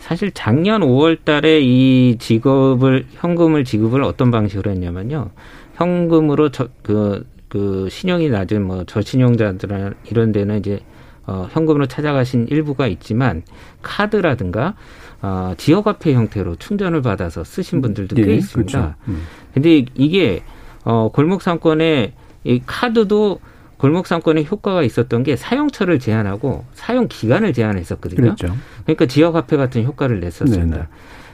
[0.00, 5.30] 사실 작년 5월 달에 이 직업을 현금을 지급을 어떤 방식으로 했냐면요.
[5.74, 10.80] 현금으로 저, 그, 그 신용이 낮은 뭐 저신용자들 이런 데는 이제
[11.26, 13.42] 어, 현금으로 찾아가신 일부가 있지만
[13.82, 14.74] 카드라든가
[15.22, 18.78] 어, 지역화폐 형태로 충전을 받아서 쓰신 분들도 꽤 예, 있습니다.
[18.78, 18.94] 그렇죠.
[19.06, 19.22] 음.
[19.54, 20.42] 근데 이게
[20.82, 23.38] 어 골목 상권에 이 카드도
[23.80, 28.20] 골목 상권에 효과가 있었던 게 사용처를 제한하고 사용 기간을 제한했었거든요.
[28.20, 28.54] 그랬죠.
[28.84, 30.76] 그러니까 지역 화폐 같은 효과를 냈었습니다.
[30.76, 30.86] 네네.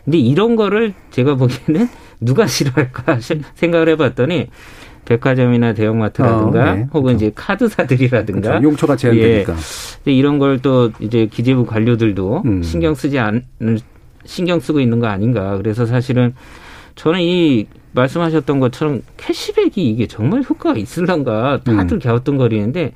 [0.05, 1.89] 근데 이런 거를 제가 보기에는
[2.23, 4.47] 누가 싫어할까 시- 생각을 해봤더니
[5.07, 6.87] 백화점이나 대형마트라든가 어, 네.
[6.95, 8.65] 혹은 이제 카드사들이라든가 그렇죠.
[8.65, 9.57] 용처가 제한되니까.
[10.07, 10.13] 예.
[10.13, 12.63] 이런 걸 또 이제 기재부 관료들도 음.
[12.63, 13.43] 신경 쓰지 않
[14.25, 15.57] 신경 쓰고 있는 거 아닌가.
[15.57, 16.33] 그래서 사실은
[16.95, 22.01] 저는 이 말씀하셨던 것처럼 캐시백이 이게 정말 효과가 있을란가 다들 음.
[22.01, 22.93] 갸우뚱거리는데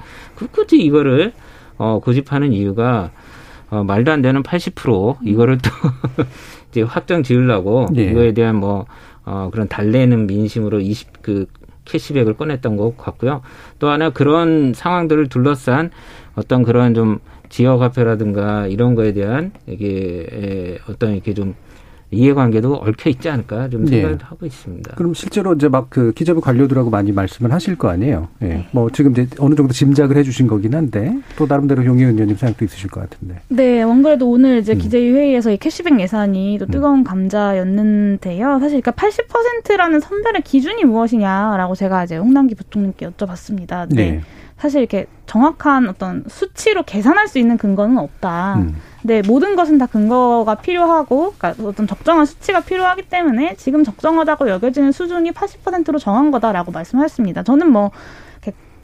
[0.52, 1.32] 굳이 이거를
[1.78, 3.10] 어, 고집하는 이유가
[3.70, 5.70] 어, 말도 안 되는 80% 이거를 또
[6.70, 8.02] 이제 확정 지으려고 예.
[8.02, 8.86] 이거에 대한 뭐
[9.24, 11.46] 어, 그런 달래는 민심으로 20 그
[11.84, 13.42] 캐시백을 꺼냈던 것 같고요.
[13.78, 15.90] 또 하나 그런 상황들을 둘러싼
[16.36, 21.54] 어떤 그런 좀 지역 화폐라든가 이런 거에 대한 이게 에, 어떤 이렇게 좀
[22.10, 23.90] 이해관계도 얽혀 있지 않을까 좀 예.
[23.90, 24.94] 생각을 하고 있습니다.
[24.96, 28.28] 그럼 실제로 이제 막 그 기재부 관료들하고 많이 말씀을 하실 거 아니에요.
[28.42, 28.66] 예.
[28.70, 32.88] 뭐 지금 이제 어느 정도 짐작을 해주신 거긴 한데 또 나름대로 용의원 의원님 생각도 있으실
[32.88, 33.40] 것 같은데.
[33.48, 34.78] 네, 원 그래도 오늘 이제 음.
[34.78, 38.60] 기재위 회의에서 이 캐시백 예산이 또 뜨거운 감자였는데요.
[38.60, 43.88] 사실 그러니까 80%라는 선별의 기준이 무엇이냐라고 제가 이제 홍남기 부총리께 여쭤봤습니다.
[43.90, 44.10] 네.
[44.12, 44.20] 네.
[44.56, 48.56] 사실 이렇게 정확한 어떤 수치로 계산할 수 있는 근거는 없다.
[48.58, 48.76] 음.
[49.02, 54.92] 네, 모든 것은 다 근거가 필요하고, 그러니까 어떤 적정한 수치가 필요하기 때문에 지금 적정하다고 여겨지는
[54.92, 57.42] 수준이 80%로 정한 거다라고 말씀하셨습니다.
[57.42, 57.90] 저는 뭐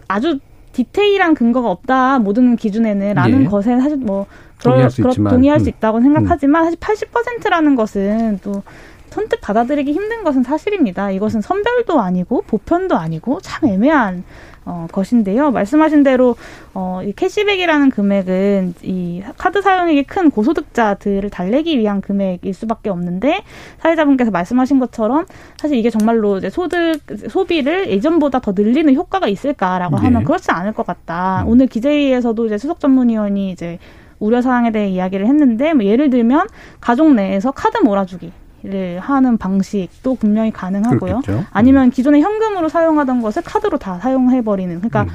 [0.09, 0.39] 아주
[0.73, 3.47] 디테일한 근거가 없다 모든 기준에는 라는 예.
[3.47, 4.27] 것에 사실 뭐
[4.63, 5.65] 동의할 수 동의할 음.
[5.65, 8.63] 수 있다고 생각하지만 사실 80%라는 것은 또
[9.11, 11.11] 선뜻 받아들이기 힘든 것은 사실입니다.
[11.11, 14.25] 이것은 선별도 아니고 보편도 아니고 참 애매한
[14.67, 15.53] 어, 것인데요.
[15.53, 16.35] 말씀하신 대로
[16.75, 23.45] 어, 이 캐시백이라는 금액은 이 카드 사용액이 큰 고소득자들을 달래기 위한 금액일 수밖에 없는데
[23.79, 25.25] 사회자분께서 말씀하신 것처럼
[25.57, 26.99] 사실 이게 정말로 이제 소득
[27.29, 30.03] 소비를 예전보다 더 늘리는 효과가 있을까라고 네.
[30.03, 31.45] 하면 그렇지 않을 것 같다.
[31.45, 31.49] 음.
[31.49, 33.79] 오늘 기재위에서도 이제 수석 전문위원이 이제
[34.19, 36.49] 우려 사항에 대해 이야기를 했는데 뭐 예를 들면
[36.81, 38.33] 가족 내에서 카드 몰아주기.
[38.67, 41.21] 를 하는 방식도 분명히 가능하고요.
[41.21, 41.45] 그렇겠죠.
[41.53, 44.75] 아니면 기존에 현금으로 사용하던 것을 카드로 다 사용해 버리는.
[44.77, 45.09] 그러니까 음.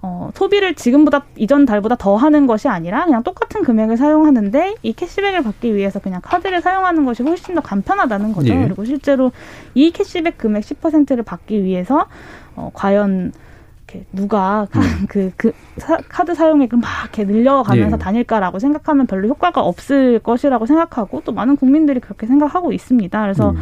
[0.00, 5.42] 어, 소비를 지금보다 이전 달보다 더 하는 것이 아니라 그냥 똑같은 금액을 사용하는데 이 캐시백을
[5.42, 8.52] 받기 위해서 그냥 카드를 사용하는 것이 훨씬 더 간편하다는 거죠.
[8.52, 8.62] 예.
[8.64, 9.32] 그리고 실제로
[9.74, 12.06] 이 캐시백 금액 10%를 받기 위해서
[12.54, 13.32] 어, 과연
[13.88, 17.98] 이렇게 누가 카, 그, 그 사- 카드 사용액을 막 이렇게 늘려가면서 예.
[17.98, 23.20] 다닐까라고 생각하면 별로 효과가 없을 것이라고 생각하고 또 많은 국민들이 그렇게 생각하고 있습니다.
[23.22, 23.56] 그래서 음.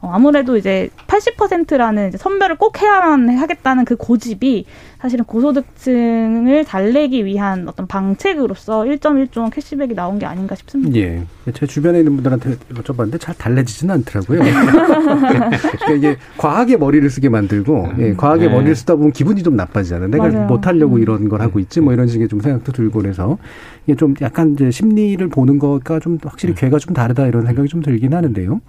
[0.00, 4.66] 어, 아무래도 이제 80%라는 이제 선별을 꼭 해야만 하겠다는 그 고집이
[5.00, 10.96] 사실은 고소득층을 달래기 위한 어떤 방책으로서 1.1조 캐시백이 나온 게 아닌가 싶습니다.
[10.96, 11.22] 예.
[11.52, 14.40] 제 주변에 있는 분들한테 여쭤봤는데 잘 달래지지는 않더라고요.
[14.40, 18.52] 그러니까 이게 과하게 머리를 쓰게 만들고, 예, 과하게 네.
[18.52, 20.08] 머리를 쓰다 보면 기분이 좀 나빠지잖아요.
[20.08, 20.46] 내가 맞아요.
[20.46, 21.02] 못하려고 음.
[21.02, 23.38] 이런 걸 하고 있지, 뭐 이런 식의 좀 생각도 들고 그래서
[23.86, 27.82] 이게 좀 약간 이제 심리를 보는 것과 좀 확실히 괴가 좀 다르다 이런 생각이 좀
[27.82, 28.60] 들긴 하는데요.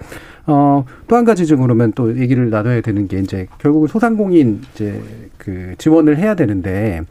[0.48, 5.02] 어, 또한 가지 좀 그러면 또 얘기를 나눠야 되는 게 이제 결국은 소상공인 이제
[5.38, 7.02] 그 지원을 해야 되는데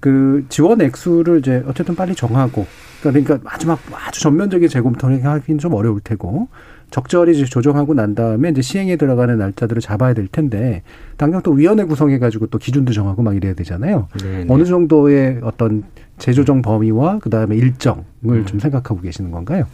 [0.00, 2.66] 그 지원 액수를 이제 어쨌든 빨리 정하고
[3.02, 6.48] 그러니까 아주 막 아주 전면적인 재검토를 하기는 좀 어려울 테고
[6.90, 10.82] 적절히 이제 조정하고 난 다음에 이제 시행에 들어가는 날짜들을 잡아야 될 텐데
[11.18, 14.08] 당장 또 위원회 구성해 가지고 또 기준도 정하고 막 이래야 되잖아요.
[14.22, 14.46] 네, 네.
[14.48, 15.84] 어느 정도의 어떤
[16.18, 18.46] 재조정 범위와 그 다음에 일정을 음.
[18.46, 19.66] 좀 생각하고 계시는 건가요?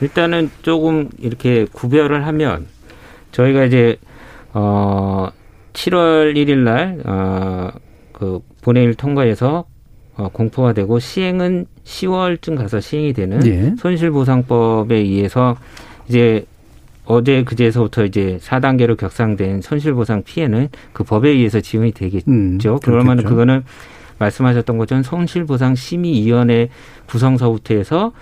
[0.00, 2.66] 일단은 조금 이렇게 구별을 하면
[3.32, 3.96] 저희가 이제
[4.52, 5.28] 어
[5.72, 7.88] 7월 1일 날 어
[8.18, 9.64] 그 본회의를 통과해서
[10.16, 13.74] 어, 공포가 되고 시행은 10월쯤 가서 시행이 되는 예.
[13.78, 15.56] 손실보상법에 의해서
[16.08, 16.44] 이제
[17.04, 22.24] 어제 그제서부터 이제 4단계로 격상된 손실보상 피해는 그 법에 의해서 지원이 되겠죠.
[22.28, 23.22] 음, 그러면.
[23.22, 23.62] 그거는
[24.18, 26.70] 말씀하셨던 것처럼 손실보상 심의위원회
[27.06, 28.12] 구성서부터 해서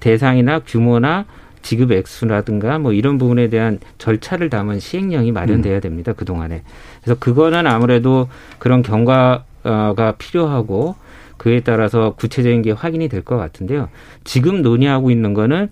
[0.00, 1.26] 대상이나 규모나
[1.64, 5.34] 지급 액수라든가 뭐 이런 부분에 대한 절차를 담은 시행령이 음.
[5.34, 6.12] 마련돼야 됩니다.
[6.12, 6.62] 그 동안에.
[7.02, 10.94] 그래서 그거는 아무래도 그런 경과가 필요하고
[11.36, 13.88] 그에 따라서 구체적인 게 확인이 될 것 같은데요.
[14.22, 15.70] 지금 논의하고 있는 거는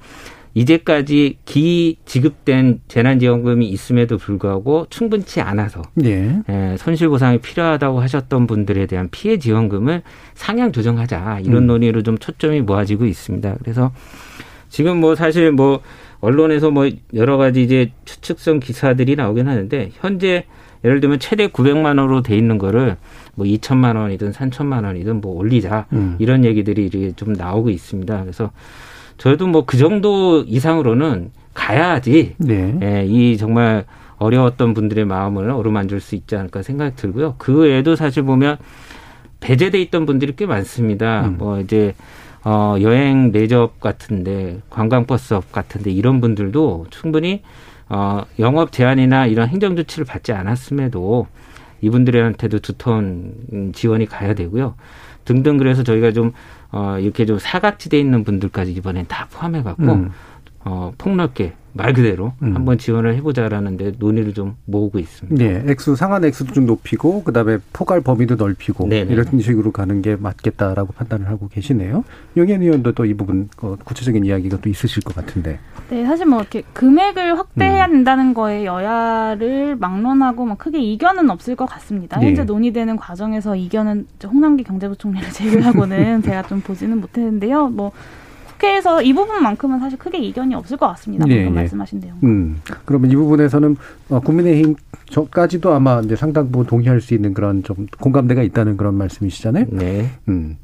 [0.54, 6.40] 이제까지 기 지급된 재난지원금이 있음에도 불구하고 충분치 않아서 예.
[6.48, 10.02] 예, 손실보상이 필요하다고 하셨던 분들에 대한 피해 지원금을
[10.34, 11.66] 상향 조정하자 이런 음.
[11.68, 13.56] 논의로 좀 초점이 모아지고 있습니다.
[13.60, 13.92] 그래서
[14.72, 15.82] 지금 뭐 사실 뭐
[16.20, 20.46] 언론에서 뭐 여러 가지 이제 추측성 기사들이 나오긴 하는데 현재
[20.82, 22.96] 예를 들면 최대 900만 원으로 돼 있는 거를
[23.34, 26.16] 뭐 2천만 원이든 3천만 원이든 뭐 올리자 음.
[26.18, 28.22] 이런 얘기들이 이제 좀 나오고 있습니다.
[28.22, 28.50] 그래서
[29.18, 32.78] 저희도 뭐 그 정도 이상으로는 가야지 네.
[32.82, 33.84] 예, 이 정말
[34.16, 37.34] 어려웠던 분들의 마음을 어루만질 수 있지 않을까 생각이 들고요.
[37.36, 38.56] 그 외에도 사실 보면
[39.40, 41.26] 배제돼 있던 분들이 꽤 많습니다.
[41.26, 41.36] 음.
[41.36, 41.94] 뭐 이제
[42.44, 47.42] 어 여행 레저업 같은데 관광버스업 같은데 이런 분들도 충분히
[47.88, 51.26] 어 영업 제한이나 이런 행정 조치를 받지 않았음에도
[51.82, 54.74] 이분들한테도 두터운 음, 지원이 가야 되고요.
[55.24, 56.32] 등등 그래서 저희가 좀
[56.70, 60.10] 어, 이렇게 좀 사각지대에 있는 분들까지 이번엔 다 포함해 갖고 음.
[60.64, 62.54] 어, 폭넓게 말 그대로 음.
[62.56, 65.42] 한번 지원을 해보자라는데 논의를 좀 모으고 있습니다.
[65.44, 69.12] 네, 액수 상한 액수도 좀 높이고 그다음에 포괄 범위도 넓히고 네네.
[69.12, 72.04] 이런 식으로 가는 게 맞겠다라고 판단을 하고 계시네요.
[72.36, 75.58] 용현 의원도 또 이 부분 어, 구체적인 이야기가 또 있으실 것 같은데.
[75.90, 77.90] 네, 사실 뭐 이렇게 금액을 확대해야 음.
[77.92, 82.20] 된다는 거에 여야를 막론하고 뭐 크게 이견은 없을 것 같습니다.
[82.22, 82.26] 예.
[82.26, 87.68] 현재 논의되는 과정에서 이견은 홍남기 경제부총리를 제외하고는 제가 좀 보지는 못했는데요.
[87.68, 87.92] 뭐
[88.62, 91.26] 국회에서 이 부분만큼은 사실 크게 이견이 없을 것 같습니다.
[91.28, 91.60] 예, 방금 예.
[91.62, 92.16] 말씀하신 내용.
[92.22, 93.76] 음, 그러면 이 부분에서는
[94.10, 94.76] 어, 국민의힘
[95.10, 99.66] 저까지도 아마 이제 상당 부분 동의할 수 있는 그런 좀 공감대가 있다는 그런 말씀이시잖아요.
[99.70, 100.10] 네.
[100.28, 100.56] 음.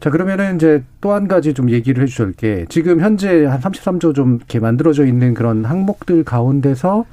[0.00, 4.36] 자, 그러면은 이제 또 한 가지 좀 얘기를 해주실 게 지금 현재 한 33조 좀
[4.36, 7.04] 이렇게 만들어져 있는 그런 항목들 가운데서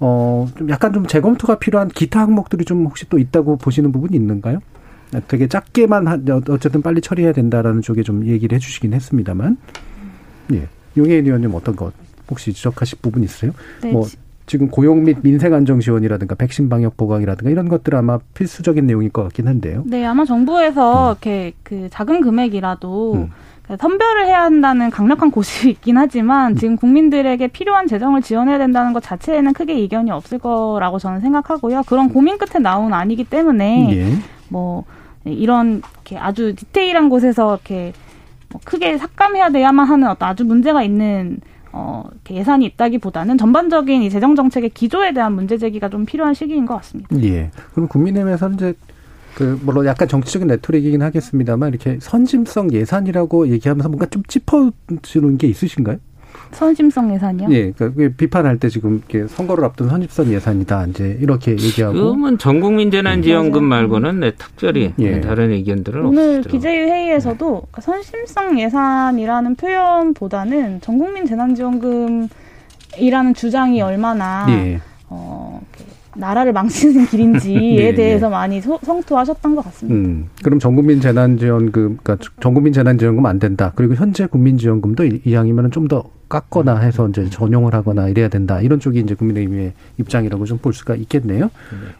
[0.00, 4.60] 어, 좀 약간 좀 재검토가 필요한 기타 항목들이 좀 혹시 또 있다고 보시는 부분이 있는가요?
[5.28, 9.56] 되게 작게만 한, 어, 어쨌든 빨리 처리해야 된다라는 쪽에 좀 얘기를 해주시긴 했습니다만,
[10.54, 10.68] 예.
[10.96, 11.92] 용혜인 의원님 어떤 것
[12.30, 13.52] 혹시 지적하실 부분 있어요?
[13.82, 18.18] 네, 뭐 지- 지금 고용 및 민생 안정 지원이라든가 백신 방역 보강이라든가 이런 것들 아마
[18.34, 19.82] 필수적인 내용일 것 같긴 한데요.
[19.86, 23.30] 네, 아마 정부에서 이렇게 그 작은 금액이라도 음.
[23.66, 29.02] 그 선별을 해야 한다는 강력한 고심이 있긴 하지만 지금 국민들에게 필요한 재정을 지원해야 된다는 것
[29.02, 31.82] 자체에는 크게 이견이 없을 거라고 저는 생각하고요.
[31.86, 34.12] 그런 고민 끝에 나온 안이기 때문에 예.
[34.48, 34.84] 뭐
[35.24, 37.92] 이런 이렇게 아주 디테일한 곳에서 이렇게
[38.48, 41.38] 뭐 크게 삭감해야 돼야만 하는 어떤 아주 문제가 있는
[41.72, 46.76] 어, 예산이 있다기보다는 전반적인 이 재정 정책의 기조에 대한 문제 제기가 좀 필요한 시기인 것
[46.76, 47.08] 같습니다.
[47.22, 47.50] 예.
[47.72, 48.74] 그럼 국민의힘에서는 이제
[49.34, 55.96] 그 물론 약간 정치적인 레토릭이긴 하겠습니다만 이렇게 선심성 예산이라고 얘기하면서 뭔가 좀 짚어주는 게 있으신가요?
[56.52, 57.48] 선심성 예산이요?
[57.50, 57.72] 예.
[57.72, 63.64] 그러니까 비판할 때 지금 이렇게 선거를 앞둔 선심성 예산이다 이제 이렇게 얘기하고 지금은 전국민 재난지원금
[63.64, 65.20] 말고는 네, 특별히 예.
[65.20, 66.52] 다른 의견들은 오늘 없으시더라고요.
[66.52, 72.28] 기재위 회의에서도 그러니까 선심성 예산이라는 표현보다는 전국민 재난지원금이라는
[73.34, 74.80] 주장이 얼마나 예.
[75.08, 75.60] 어,
[76.16, 80.08] 나라를 망치는 길인지에 네, 대해서 많이 소- 성토하셨던 것 같습니다.
[80.08, 80.28] 음.
[80.44, 83.72] 그럼 전국민 재난지원금 그러니까 전국민 재난지원금 안 된다.
[83.74, 88.60] 그리고 현재 국민지원금도 이- 이왕이면 좀 더 깎거나 해서 이제 전용을 하거나 이래야 된다.
[88.62, 91.50] 이런 쪽이 이제 국민의힘의 입장이라고 좀 볼 수가 있겠네요.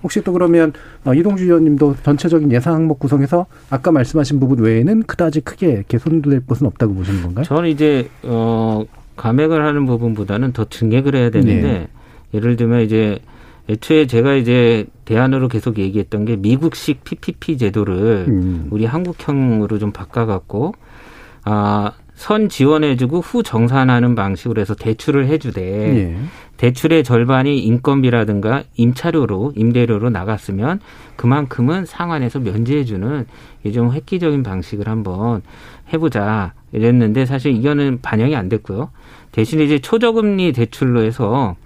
[0.03, 0.73] 혹시 또 그러면
[1.05, 6.41] 어, 이동주 의원님도 전체적인 예산 항목 구성에서 아까 말씀하신 부분 외에는 그다지 크게 이렇게 손댈
[6.47, 7.45] 것은 없다고 보시는 건가요?
[7.45, 8.85] 저는 이제 어
[9.17, 11.89] 감액을 하는 부분보다는 더 증액을 해야 되는데 네.
[12.33, 13.19] 예를 들면 이제
[13.69, 18.69] 애초에 제가 이제 대안으로 계속 얘기했던 게 미국식 PPP 제도를 음.
[18.71, 20.75] 우리 한국형으로 좀 바꿔갖고
[21.45, 26.17] 아 선 지원해주고 후 정산하는 방식으로 해서 대출을 해주되 예.
[26.57, 30.79] 대출의 절반이 인건비라든가 임차료로 임대료로 나갔으면
[31.17, 33.27] 그만큼은 상환해서 면제해주는
[33.65, 35.43] 이좀 획기적인 방식을 한번
[35.93, 38.91] 해보자 이랬는데 사실 이거는 반영이 안 됐고요.
[39.33, 41.57] 대신에 이제 초저금리 대출로 해서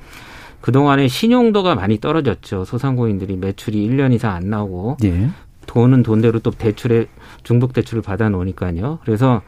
[0.67, 2.65] 그동안에 신용도가 많이 떨어졌죠.
[2.65, 5.29] 소상공인들이 매출이 1년 이상 안 나오고 예.
[5.67, 7.07] 돈은 돈대로 또 대출에
[7.45, 8.99] 중복 대출을 받아 놓으니까요.
[9.05, 9.43] 그래서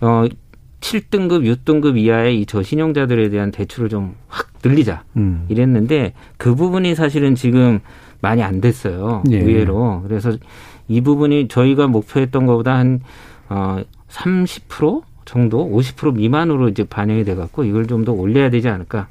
[0.00, 0.24] 어
[0.80, 5.04] 7등급, 6등급 이하의 이 저신용자들에 대한 대출을 좀 확 늘리자.
[5.16, 5.46] 음.
[5.48, 7.78] 이랬는데 그 부분이 사실은 지금
[8.20, 9.22] 많이 안 됐어요.
[9.30, 9.38] 예.
[9.38, 10.02] 의외로.
[10.02, 10.32] 그래서
[10.88, 12.98] 이 부분이 저희가 목표했던 것보다 한
[13.48, 19.06] 어, 30% 정도, 50% 미만으로 이제 반영이 돼 갖고 이걸 좀 더 올려야 되지 않을까.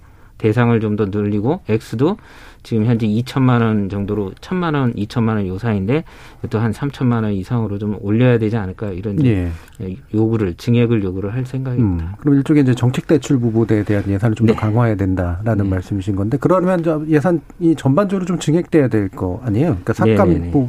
[0.45, 2.17] 대상을 좀 더 늘리고 액수도
[2.65, 6.03] 지금 현재 2천만 원 정도로 1천만 원, 2천만 원 요사인데
[6.49, 9.49] 또 한 3천만 원 이상으로 좀 올려야 되지 않을까 이런 예.
[10.13, 11.45] 요구를 증액을 요구를 할 음.
[11.45, 12.15] 생각입니다.
[12.19, 14.59] 그럼 일종의 이제 정책 대출 부분에 대한 예산을 좀더 네.
[14.59, 15.69] 강화해야 된다라는 네.
[15.69, 19.67] 말씀이신 건데 그러면 저 예산이 전반적으로 좀 증액돼야 될 거 아니에요?
[19.83, 20.51] 그러니까 삭감 네네네.
[20.51, 20.67] 부-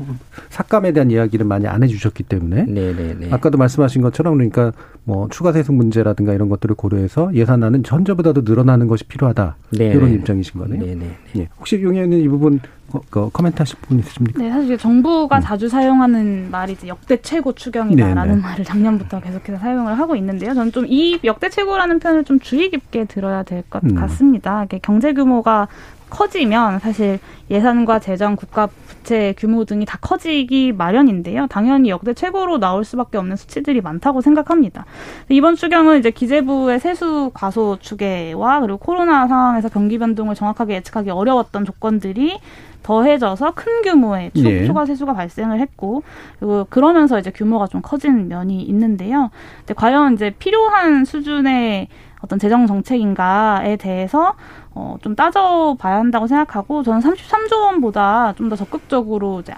[0.51, 3.29] 삭감에 대한 이야기를 많이 안 해주셨기 때문에 네, 네, 네.
[3.31, 4.73] 아까도 말씀하신 것처럼 그러니까
[5.05, 10.15] 뭐 추가 세금 문제라든가 이런 것들을 고려해서 예산안은 현재보다도 늘어나는 것이 필요하다 네, 이런 네.
[10.17, 10.81] 입장이신 거네요.
[10.85, 11.17] 네, 네.
[11.39, 11.49] 예.
[11.59, 12.61] 혹시 용혜는 이 부분
[12.92, 14.40] 어, 그 코멘트 하실 부분 있으십니까?
[14.40, 14.79] 네, 사실 음.
[14.79, 18.42] 정부가 자주 사용하는 말이 이제 역대 최고 추경이다라는 네, 네.
[18.42, 20.55] 말을 작년부터 계속해서 사용을 하고 있는데요.
[20.55, 23.94] 저는 좀 이 역대 최고라는 표현을 좀 주의 깊게 들어야 될것 음.
[23.96, 24.64] 같습니다.
[24.64, 25.66] 이게 경제 규모가
[26.11, 27.18] 커지면 사실
[27.51, 28.68] 예산과 재정, 국가
[29.07, 31.47] 부채 규모 등이 다 커지기 마련인데요.
[31.47, 34.85] 당연히 역대 최고로 나올 수밖에 없는 수치들이 많다고 생각합니다.
[35.28, 41.64] 이번 추경은 이제 기재부의 세수 과소 추계와 그리고 코로나 상황에서 경기 변동을 정확하게 예측하기 어려웠던
[41.64, 42.41] 조건들이
[42.83, 44.64] 더해져서 큰 규모의 추, 예.
[44.66, 46.03] 추가 세수가 발생을 했고
[46.39, 49.31] 그리고 그러면서 이제 규모가 좀 커진 면이 있는데요.
[49.59, 51.89] 근데 과연 이제 필요한 수준의
[52.27, 54.35] 어떤 재정 정책인가에 대해서
[54.74, 59.53] 어, 좀 따져봐야 한다고 생각하고 저는 33조 원보다 좀 더 적극적으로 이제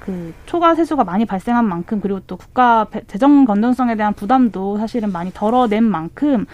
[0.00, 5.12] 그 초과 세수가 많이 발생한 만큼 그리고 또 국가 배- 재정 건전성에 대한 부담도 사실은
[5.12, 6.46] 많이 덜어낸 만큼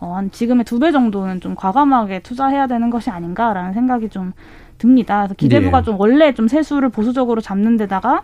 [0.00, 4.32] 어, 한 지금의 두 배 정도는 좀 과감하게 투자해야 되는 것이 아닌가라는 생각이 좀
[4.78, 5.20] 듭니다.
[5.20, 5.82] 그래서 기재부가 예.
[5.82, 8.22] 좀 원래 좀 세수를 보수적으로 잡는 데다가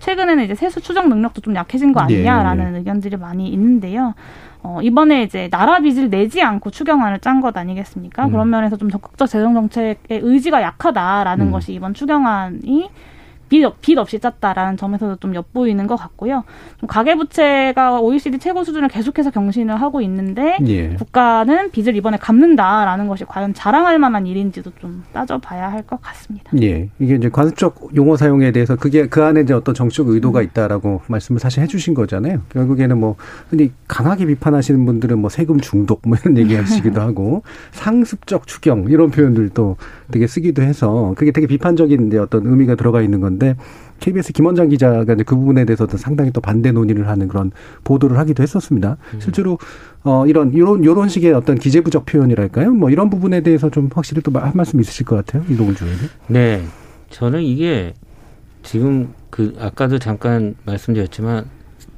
[0.00, 2.78] 최근에는 이제 세수 추정 능력도 좀 약해진 거 아니냐라는 예.
[2.78, 4.14] 의견들이 많이 있는데요.
[4.64, 8.26] 어, 이번에 이제 나라 빚을 내지 않고 추경안을 짠 것 아니겠습니까?
[8.26, 8.30] 음.
[8.30, 11.52] 그런 면에서 좀 적극적 재정 정책의 의지가 약하다라는 음.
[11.52, 12.88] 것이 이번 추경안이
[13.52, 16.42] 빚, 없- 빚 없이 짰다라는 점에서도 좀 엿보이는 것 같고요.
[16.80, 20.94] 좀 가계부채가 OECD 최고 수준을 계속해서 경신을 하고 있는데 예.
[20.94, 26.50] 국가는 빚을 이번에 갚는다라는 것이 과연 자랑할 만한 일인지도 좀 따져봐야 할 것 같습니다.
[26.62, 26.88] 예.
[27.00, 31.38] 이게 이제 관습적 용어 사용에 대해서 그게 그 안에 이제 어떤 정치적 의도가 있다라고 말씀을
[31.40, 32.40] 사실 해주신 거잖아요.
[32.50, 33.16] 결국에는 뭐
[33.50, 37.42] 흔히 강하게 비판하시는 분들은 뭐 세금 중독 뭐 이런 얘기 하시기도 하고
[37.72, 39.76] 상습적 추경 이런 표현들도
[40.12, 43.41] 되게 쓰기도 해서 그게 되게 비판적인 이제 어떤 의미가 들어가 있는 건데
[44.00, 47.52] KBS 김원장 기자가 이제 그 부분에 대해서도 상당히 또 반대 논의를 하는 그런
[47.84, 48.96] 보도를 하기도 했었습니다.
[49.20, 49.58] 실제로
[50.02, 52.72] 어 이런 이런 이런 식의 어떤 기재부적 표현이랄까요?
[52.72, 55.44] 뭐 이런 부분에 대해서 좀 확실히 또 한 말씀 있으실 것 같아요.
[55.48, 55.98] 이동훈 주의는.
[56.26, 56.64] 네.
[57.10, 57.94] 저는 이게
[58.64, 61.44] 지금 그 아까도 잠깐 말씀드렸지만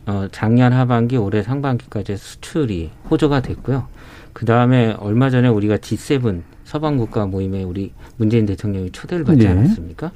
[0.06, 3.86] 어 작년 하반기 올해 상반기까지 수출이 호조가 됐고요.
[4.34, 9.48] 그 다음에 얼마 전에 우리가 G7 서방 국가 모임에 우리 문재인 대통령이 초대를 받지 예.
[9.48, 10.12] 않았습니까?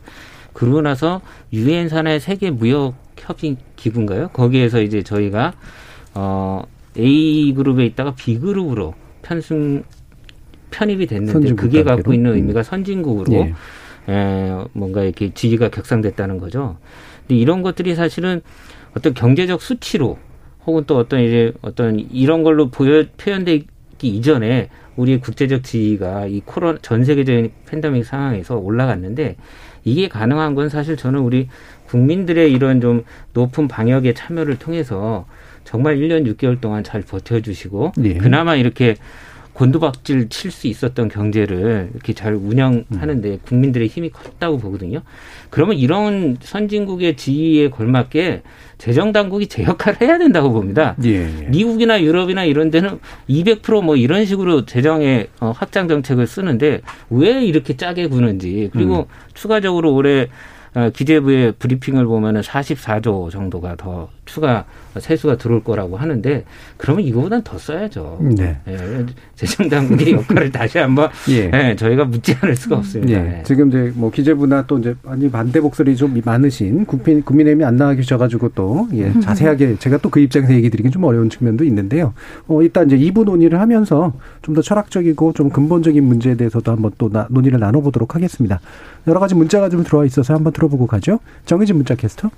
[0.58, 1.20] 그러고 나서
[1.52, 4.30] 유엔 산하의 세계 무역 협의 기구인가요?
[4.32, 5.52] 거기에서 이제 저희가
[6.14, 6.64] 어
[6.98, 9.84] A 그룹에 있다가 B 그룹으로 편승
[10.72, 12.12] 편입이 됐는데 그게 갖고 단계로?
[12.12, 12.36] 있는 음.
[12.38, 13.54] 의미가 선진국으로 예.
[14.12, 16.78] 에, 뭔가 이렇게 지위가 격상됐다는 거죠.
[17.20, 18.40] 근데 이런 것들이 사실은
[18.96, 20.18] 어떤 경제적 수치로
[20.66, 23.68] 혹은 또 어떤 이제 어떤 이런 걸로 보여 표현되기
[24.02, 29.36] 이전에 우리의 국제적 지위가 이 코로나 전 세계적인 팬데믹 상황에서 올라갔는데
[29.84, 31.48] 이게 가능한 건 사실 저는 우리
[31.86, 35.26] 국민들의 이런 좀 높은 방역의 참여를 통해서
[35.64, 38.14] 정말 1년 6개월 동안 잘 버텨주시고 예.
[38.14, 38.96] 그나마 이렇게
[39.58, 45.02] 곤두박질 칠 수 있었던 경제를 이렇게 잘 운영하는데 국민들의 힘이 컸다고 보거든요.
[45.50, 48.42] 그러면 이런 선진국의 지위에 걸맞게
[48.78, 50.94] 재정 당국이 제 역할을 해야 된다고 봅니다.
[51.04, 51.26] 예.
[51.48, 58.06] 미국이나 유럽이나 이런 데는 200%뭐 이런 식으로 재정의 어, 확장 정책을 쓰는데 왜 이렇게 짜게
[58.06, 60.28] 구는지 그리고 추가적으로 올해
[60.74, 64.64] 어, 기재부의 브리핑을 보면은 44조 정도가 더 추가
[64.98, 66.44] 세수가 들어올 거라고 하는데
[66.76, 68.18] 그러면 이거보단 더 써야죠.
[68.36, 68.56] 네.
[68.68, 69.06] 예,
[69.36, 71.50] 재정 당국의 역할을 다시 한번 예.
[71.54, 73.12] 예, 저희가 묻지 않을 수가 없습니다.
[73.12, 73.38] 예.
[73.38, 73.42] 예.
[73.44, 77.94] 지금 이제 뭐 기재부나 또 이제 많이 반대 목소리 좀 많으신 국민 국민의힘이 안 나와
[77.94, 82.12] 계셔가지고 또 예, 자세하게 제가 또 그 입장에서 얘기 드리긴 좀 어려운 측면도 있는데요.
[82.48, 84.12] 어, 일단 이제 2부 논의를 하면서
[84.42, 88.58] 좀 더 철학적이고 좀 근본적인 문제에 대해서도 한번 또 나- 논의를 나눠보도록 하겠습니다.
[89.06, 91.20] 여러 가지 문자가 좀 들어와 있어서 한번 들어보고 가죠.
[91.46, 92.30] 정의진 문자 캐스터.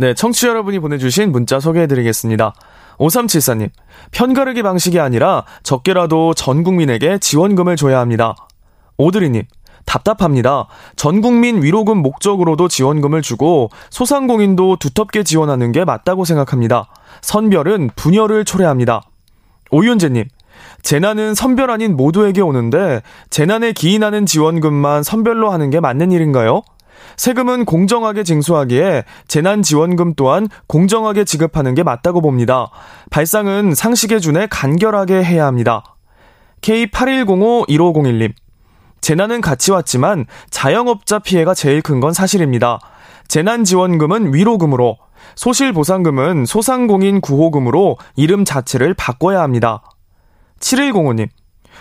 [0.00, 2.54] 네, 청취자 여러분이 보내주신 문자 소개해드리겠습니다.
[2.98, 3.70] 5374님,
[4.12, 8.36] 편가르기 방식이 아니라 적게라도 전 국민에게 지원금을 줘야 합니다.
[8.96, 9.42] 오드리님,
[9.86, 10.68] 답답합니다.
[10.94, 16.86] 전 국민 위로금 목적으로도 지원금을 주고 소상공인도 두텁게 지원하는 게 맞다고 생각합니다.
[17.20, 19.02] 선별은 분열을 초래합니다.
[19.72, 20.26] 오윤재님,
[20.82, 26.62] 재난은 선별 아닌 모두에게 오는데 재난에 기인하는 지원금만 선별로 하는 게 맞는 일인가요?
[27.18, 32.70] 세금은 공정하게 징수하기에 재난 지원금 또한 공정하게 지급하는 게 맞다고 봅니다.
[33.10, 35.96] 발상은 상식에 준해 간결하게 해야 합니다.
[36.62, 38.32] K8105-1501님.
[39.00, 42.78] 재난은 같이 왔지만 자영업자 피해가 제일 큰 건 사실입니다.
[43.26, 44.96] 재난지원금은 위로금으로,
[45.34, 49.82] 소실보상금은 소상공인 구호금으로 이름 자체를 바꿔야 합니다.
[50.60, 51.28] 7105님.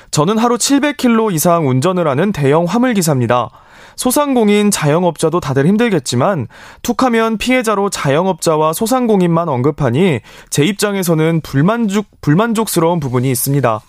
[0.10, 3.50] 저는 하루 700km 이상 운전을 하는 대형 화물기사입니다.
[3.98, 6.48] 소상공인 자영업자도 다들 힘들겠지만
[6.84, 13.82] 툭하면 피해자로 자영업자와 소상공인만 언급하니 제 입장에서는 불만족, 불만족스러운 부분이 있습니다.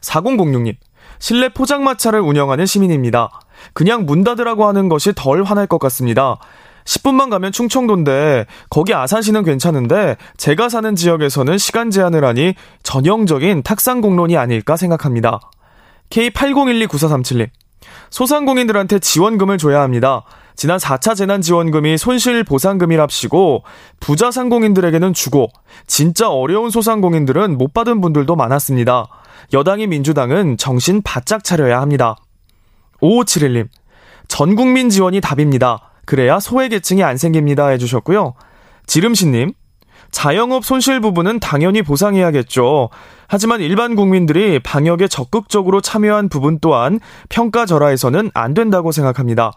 [0.00, 0.74] 4006님.
[1.20, 3.30] 실내 포장마차를 운영하는 시민입니다.
[3.72, 6.38] 그냥 문 닫으라고 하는 것이 덜 화날 것 같습니다.
[6.84, 14.36] 10분만 가면 충청도인데 거기 아산시는 괜찮은데 제가 사는 지역에서는 시간 제한을 하니 전형적인 탁상 공론이
[14.36, 15.40] 아닐까 생각합니다.
[16.10, 17.48] K80129437님.
[18.14, 20.22] 소상공인들한테 지원금을 줘야 합니다.
[20.54, 23.64] 지난 4차 재난지원금이 손실보상금이랍시고
[23.98, 25.48] 부자 상공인들에게는 주고
[25.88, 29.08] 진짜 어려운 소상공인들은 못 받은 분들도 많았습니다.
[29.52, 32.14] 여당이 민주당은 정신 바짝 차려야 합니다.
[33.02, 33.66] 5571님.
[34.28, 35.90] 전 국민 지원이 답입니다.
[36.04, 38.34] 그래야 소외계층이 안 생깁니다 해주셨고요.
[38.86, 39.54] 지름신님.
[40.14, 42.88] 자영업 손실 부분은 당연히 보상해야겠죠.
[43.26, 47.00] 하지만 일반 국민들이 방역에 적극적으로 참여한 부분 또한
[47.30, 49.50] 평가절하에서는 안 된다고 생각합니다.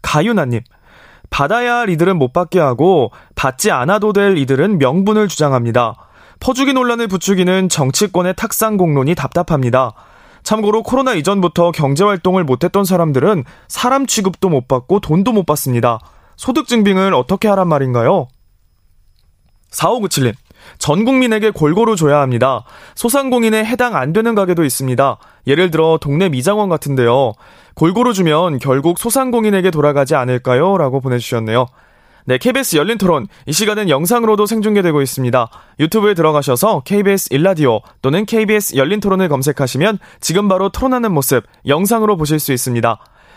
[0.00, 0.60] 가윤아님.
[1.28, 5.96] 받아야 할 이들은 못 받게 하고 받지 않아도 될 이들은 명분을 주장합니다.
[6.38, 9.92] 퍼주기 논란을 부추기는 정치권의 탁상 공론이 답답합니다.
[10.44, 15.98] 참고로 코로나 이전부터 경제활동을 못했던 사람들은 사람 취급도 못 받고 돈도 못 받습니다.
[16.36, 18.28] 소득 증빙을 어떻게 하란 말인가요?
[19.74, 20.34] 4597님.
[20.78, 22.64] 전 국민에게 골고루 줘야 합니다.
[22.94, 25.18] 소상공인에 해당 안 되는 가게도 있습니다.
[25.46, 27.32] 예를 들어 동네 미장원 같은데요.
[27.74, 30.78] 골고루 주면 결국 소상공인에게 돌아가지 않을까요?
[30.78, 31.66] 라고 보내주셨네요.
[32.26, 33.26] 네, KBS 열린 토론.
[33.44, 35.48] 이 시간은 영상으로도 생중계되고 있습니다.
[35.78, 42.38] 유튜브에 들어가셔서 KBS 일라디오 또는 KBS 열린 토론을 검색하시면 지금 바로 토론하는 모습 영상으로 보실
[42.38, 42.98] 수 있습니다.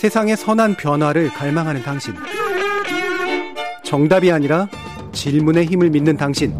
[0.00, 2.14] 세상의 선한 변화를 갈망하는 당신.
[3.84, 4.66] 정답이 아니라
[5.12, 6.54] 질문의 힘을 믿는 당신.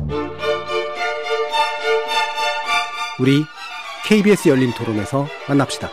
[3.18, 3.42] 우리
[4.04, 5.88] KBS 열린 토론에서 만납시다.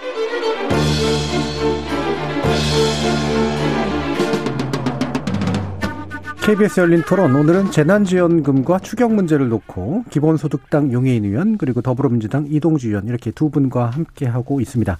[6.44, 13.08] KBS 열린 토론 오늘은 재난지원금과 추경 문제를 놓고 기본소득당 용해인 의원 그리고 더불어민주당 이동주 의원
[13.08, 14.98] 이렇게 두 분과 함께 하고 있습니다.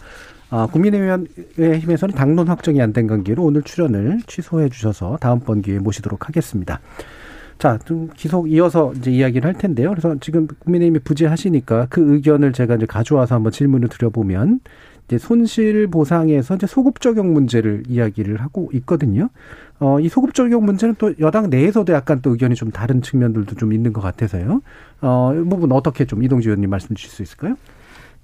[0.50, 6.80] 아, 국민의힘에서는 당론 확정이 안 된 관계로 오늘 출연을 취소해 주셔서 다음번 기회에 모시도록 하겠습니다.
[7.60, 9.90] 자, 좀 계속 이어서 이제 이야기를 할 텐데요.
[9.90, 14.62] 그래서 지금 국민의힘이 부재하시니까 그 의견을 제가 이제 가져와서 한번 질문을 드려보면
[15.08, 19.30] 이제 손실 보상에서 이제 소급 적용 문제를 이야기를 하고 있거든요.
[19.80, 23.74] 어, 이 소급 적용 문제는 또 여당 내에서도 약간 또 의견이 좀 다른 측면들도 좀
[23.74, 24.62] 있는 것 같아서요.
[25.02, 27.56] 어, 이 부분 어떻게 좀 이동주 의원님 말씀 주실 수 있을까요?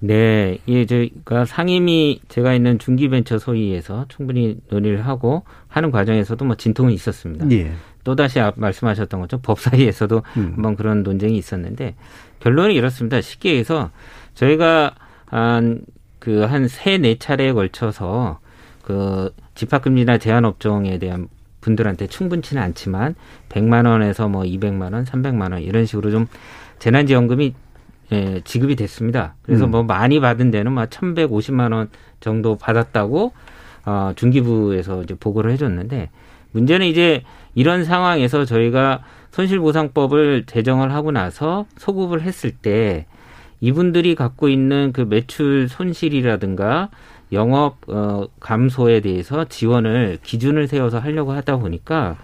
[0.06, 6.92] 네, 예, 저희가 상임위 제가 있는 중기벤처 소위에서 충분히 논의를 하고 하는 과정에서도 뭐 진통은
[6.92, 7.50] 있었습니다.
[7.52, 7.72] 예.
[8.04, 10.52] 또 다시 말씀하셨던 것처럼 법사위에서도 음.
[10.56, 11.96] 한번 그런 논쟁이 있었는데
[12.42, 13.22] 결론은 이렇습니다.
[13.22, 13.92] 쉽게 해서
[14.34, 14.96] 저희가
[15.26, 15.82] 한
[16.20, 18.40] 그 한 세 네 차례에 걸쳐서
[18.82, 21.28] 그 집합금리나 제한 업종에 대한
[21.62, 23.16] 분들한테 충분치는 않지만
[23.50, 26.28] 100만 원에서 뭐 200만 원, 300만 원 이런 식으로 좀
[26.80, 27.54] 재난지원금이
[28.14, 29.36] 예, 지급이 됐습니다.
[29.42, 29.72] 그래서 음.
[29.72, 31.90] 뭐 많이 받은 데는 막 1,150만 원
[32.20, 33.34] 정도 받았다고
[33.86, 36.10] 어, 중기부에서 이제 보고를 해줬는데
[36.52, 37.24] 문제는 이제
[37.56, 43.06] 이런 상황에서 저희가 손실보상법을 제정을 하고 나서 소급을 했을 때
[43.60, 46.90] 이분들이 갖고 있는 그 매출 손실이라든가
[47.32, 52.18] 영업 어, 감소에 대해서 지원을 기준을 세워서 하려고 하다 보니까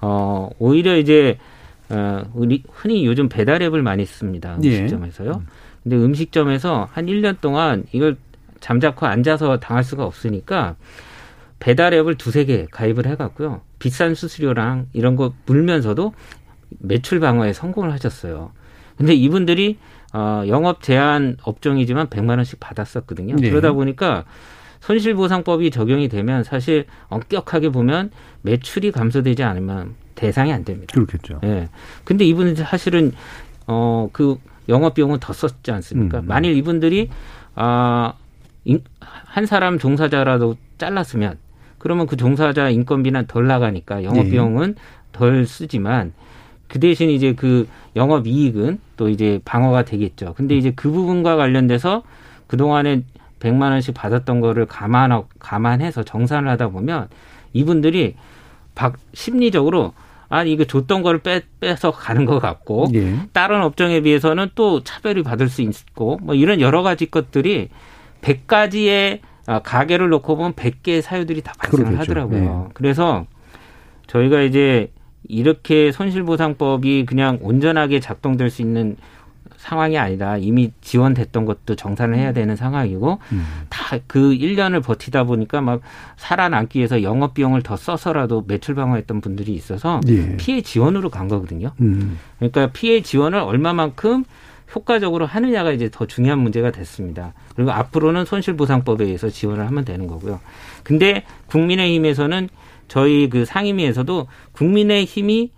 [0.00, 1.38] 어, 오히려 이제
[1.88, 4.58] 어, 우리 흔히 요즘 배달 앱을 많이 씁니다.
[4.62, 4.80] 예.
[4.80, 5.30] 음식점에서요.
[5.30, 5.46] 예.
[5.82, 8.16] 근데 음식점에서 한 1년 동안 이걸
[8.60, 10.76] 잠자코 앉아서 당할 수가 없으니까
[11.58, 13.60] 배달 앱을 두세 개 가입을 해갖고요.
[13.78, 16.12] 비싼 수수료랑 이런 거 물면서도
[16.78, 18.52] 매출 방어에 성공을 하셨어요.
[18.96, 19.78] 근데 이분들이
[20.12, 23.36] 어, 영업 제한 업종이지만 100만 원씩 받았었거든요.
[23.36, 23.50] 네.
[23.50, 24.24] 그러다 보니까
[24.80, 28.10] 손실보상법이 적용이 되면 사실 엄격하게 보면
[28.42, 30.92] 매출이 감소되지 않으면 대상이 안 됩니다.
[30.92, 31.40] 그렇겠죠.
[31.44, 31.68] 예.
[32.04, 33.12] 근데 이분은 사실은
[33.68, 34.38] 어 그
[34.68, 36.18] 영업 비용은 더 썼지 않습니까?
[36.18, 36.26] 음.
[36.26, 37.08] 만일 이분들이
[37.54, 38.14] 아
[39.00, 41.38] 한 사람 종사자라도 잘랐으면
[41.78, 44.30] 그러면 그 종사자 인건비는 덜 나가니까 영업 네.
[44.30, 44.80] 비용은 네.
[45.12, 46.12] 덜 쓰지만
[46.68, 50.34] 그 대신 이제 그 영업 이익은 또 이제 방어가 되겠죠.
[50.36, 52.02] 근데 이제 그 부분과 관련돼서
[52.48, 53.02] 그동안에
[53.38, 57.08] 100만 원씩 받았던 거를 감안 감안해서 정산을 하다 보면
[57.52, 58.16] 이분들이
[58.74, 59.92] 박 심리적으로
[60.28, 63.16] 아 이거 줬던 거를 빼 빼서 가는 것 같고 예.
[63.32, 67.68] 다른 업종에 비해서는 또 차별이 받을 수 있고 뭐 이런 여러 가지 것들이
[68.22, 72.00] 100가지의 아, 가게를 놓고 보면 100개의 사유들이 다 발생을 그러겠죠.
[72.00, 72.64] 하더라고요.
[72.64, 72.70] 네.
[72.74, 73.26] 그래서
[74.08, 74.90] 저희가 이제
[75.28, 78.96] 이렇게 손실보상법이 그냥 온전하게 작동될 수 있는
[79.66, 83.46] 상황이 아니라 이미 지원됐던 것도 정산을 해야 되는 상황이고 음.
[83.68, 85.80] 다그 1년을 버티다 보니까 막
[86.16, 90.36] 살아남기 위해서 영업 비용을 더 써서라도 매출 방어했던 분들이 있어서 예.
[90.36, 91.72] 피해 지원으로 간 거거든요.
[91.80, 92.16] 음.
[92.38, 94.24] 그러니까 피해 지원을 얼마만큼
[94.72, 97.32] 효과적으로 하느냐가 이제 더 중요한 문제가 됐습니다.
[97.56, 100.38] 그리고 앞으로는 손실보상법에 의해서 지원을 하면 되는 거고요.
[100.84, 102.48] 근데 국민의힘에서는
[102.86, 105.50] 저희 그 상임위에서도 국민의힘이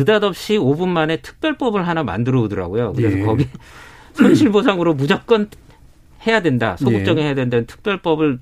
[0.00, 2.94] 느닷없이 5분 만에 특별법을 하나 만들어 오더라고요.
[2.94, 3.22] 그래서 예.
[3.22, 3.46] 거기
[4.14, 5.48] 손실보상으로 무조건
[6.26, 6.76] 해야 된다.
[6.78, 7.26] 소극적인 예.
[7.26, 8.38] 해야 된다는 특별법을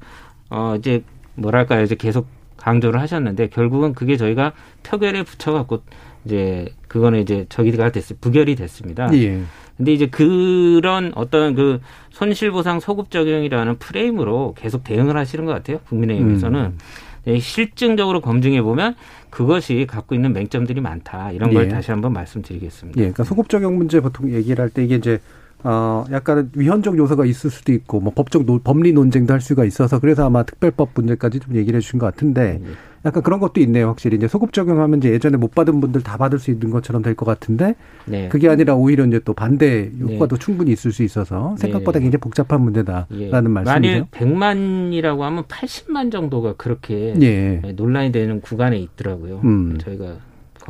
[0.51, 1.03] 어 이제
[1.35, 1.83] 뭐랄까요.
[1.83, 4.53] 이제 계속 강조를 하셨는데 결국은 그게 저희가
[4.85, 5.83] 표결에 붙여 갖고
[6.25, 8.19] 이제 그거는 이제 저기가 됐어요.
[8.21, 9.13] 부결이 됐습니다.
[9.15, 9.43] 예.
[9.77, 11.81] 근데 이제 그런 어떤 그
[12.11, 15.79] 손실보상 소급 적용이라는 프레임으로 계속 대응을 하시는 것 같아요.
[15.89, 16.61] 국민의힘에서는.
[16.61, 16.79] 음.
[17.25, 18.95] 네, 실증적으로 검증해 보면
[19.39, 21.31] 그것이 갖고 있는 맹점들이 많다.
[21.31, 21.69] 이런 걸 예.
[21.69, 22.99] 다시 한번 말씀드리겠습니다.
[22.99, 25.21] 예, 그러니까 소급 적용 문제 보통 얘기를 할 때 이게 이제
[25.65, 29.99] 어, 약간 위헌적 요소가 있을 수도 있고, 뭐 법적 노, 법리 논쟁도 할 수가 있어서
[29.99, 32.71] 그래서 아마 특별법 문제까지 좀 얘기를 해 주신 것 같은데, 네.
[33.05, 34.17] 약간 그런 것도 있네요, 확실히.
[34.17, 37.25] 이제 소급 적용하면 이제 예전에 못 받은 분들 다 받을 수 있는 것처럼 될 것
[37.27, 37.75] 같은데,
[38.07, 38.29] 네.
[38.29, 40.45] 그게 아니라 오히려 이제 또 반대 효과도 네.
[40.45, 42.05] 충분히 있을 수 있어서 생각보다 네.
[42.05, 43.29] 굉장히 복잡한 문제다라는 예.
[43.31, 43.65] 말씀이죠.
[43.65, 47.73] 만일 100만이라고 하면 80만 정도가 그렇게 예.
[47.75, 49.41] 논란이 되는 구간에 있더라고요.
[49.45, 49.79] 음.
[49.79, 50.17] 저희가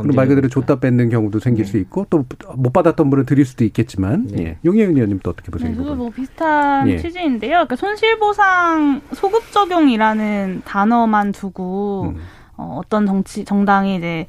[0.03, 1.71] 그럼 말 그대로 줬다 뺏는 경우도 생길 네.
[1.71, 2.25] 수 있고 또
[2.55, 4.43] 못 받았던 분은 드릴 수도 있겠지만 네.
[4.43, 4.59] 예.
[4.65, 5.71] 용혜은 의원님 또 어떻게 보세요?
[5.71, 6.99] 네, 저도 뭐 비슷한 예.
[6.99, 7.51] 취지인데요.
[7.51, 12.21] 그러니까 손실보상 소급 적용이라는 단어만 두고 음.
[12.57, 14.27] 어, 어떤 정치 정당이 이제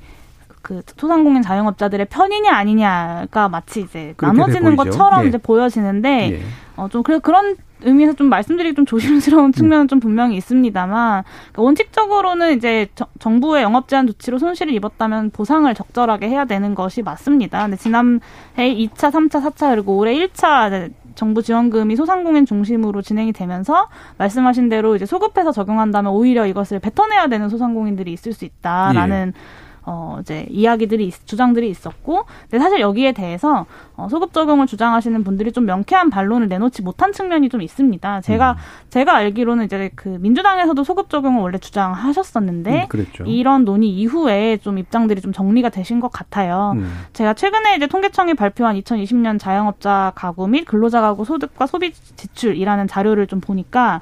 [0.62, 5.30] 그 소상공인 자영업자들의 편이냐 아니냐가 마치 이제 나눠지는 것처럼 예.
[5.30, 6.42] 이제 보여지는데 예.
[6.76, 12.88] 어좀 그래 그런 의미에서 좀 말씀드리기 좀 조심스러운 측면은 좀 분명히 있습니다만 그러니까 원칙적으로는 이제
[12.96, 17.64] 저, 정부의 영업 제한 조치로 손실을 입었다면 보상을 적절하게 해야 되는 것이 맞습니다.
[17.64, 18.20] 근데 지난해
[18.58, 25.06] 2차, 3차, 4차 그리고 올해 1차 정부 지원금이 소상공인 중심으로 진행이 되면서 말씀하신 대로 이제
[25.06, 29.69] 소급해서 적용한다면 오히려 이것을 뱉어내야 되는 소상공인들이 있을 수 있다라는 예.
[29.84, 33.66] 어, 이제 이야기들이 주장들이 있었고, 근데 사실 여기에 대해서
[33.96, 38.22] 어, 소급 적용을 주장하시는 분들이 좀 명쾌한 반론을 내놓지 못한 측면이 좀 있습니다.
[38.22, 38.58] 제가 음.
[38.90, 45.22] 제가 알기로는 이제 그 민주당에서도 소급 적용을 원래 주장하셨었는데 음, 이런 논의 이후에 좀 입장들이
[45.22, 46.74] 좀 정리가 되신 것 같아요.
[46.76, 46.90] 음.
[47.14, 53.28] 제가 최근에 이제 통계청이 발표한 2020년 자영업자 가구 및 근로자 가구 소득과 소비 지출이라는 자료를
[53.28, 54.02] 좀 보니까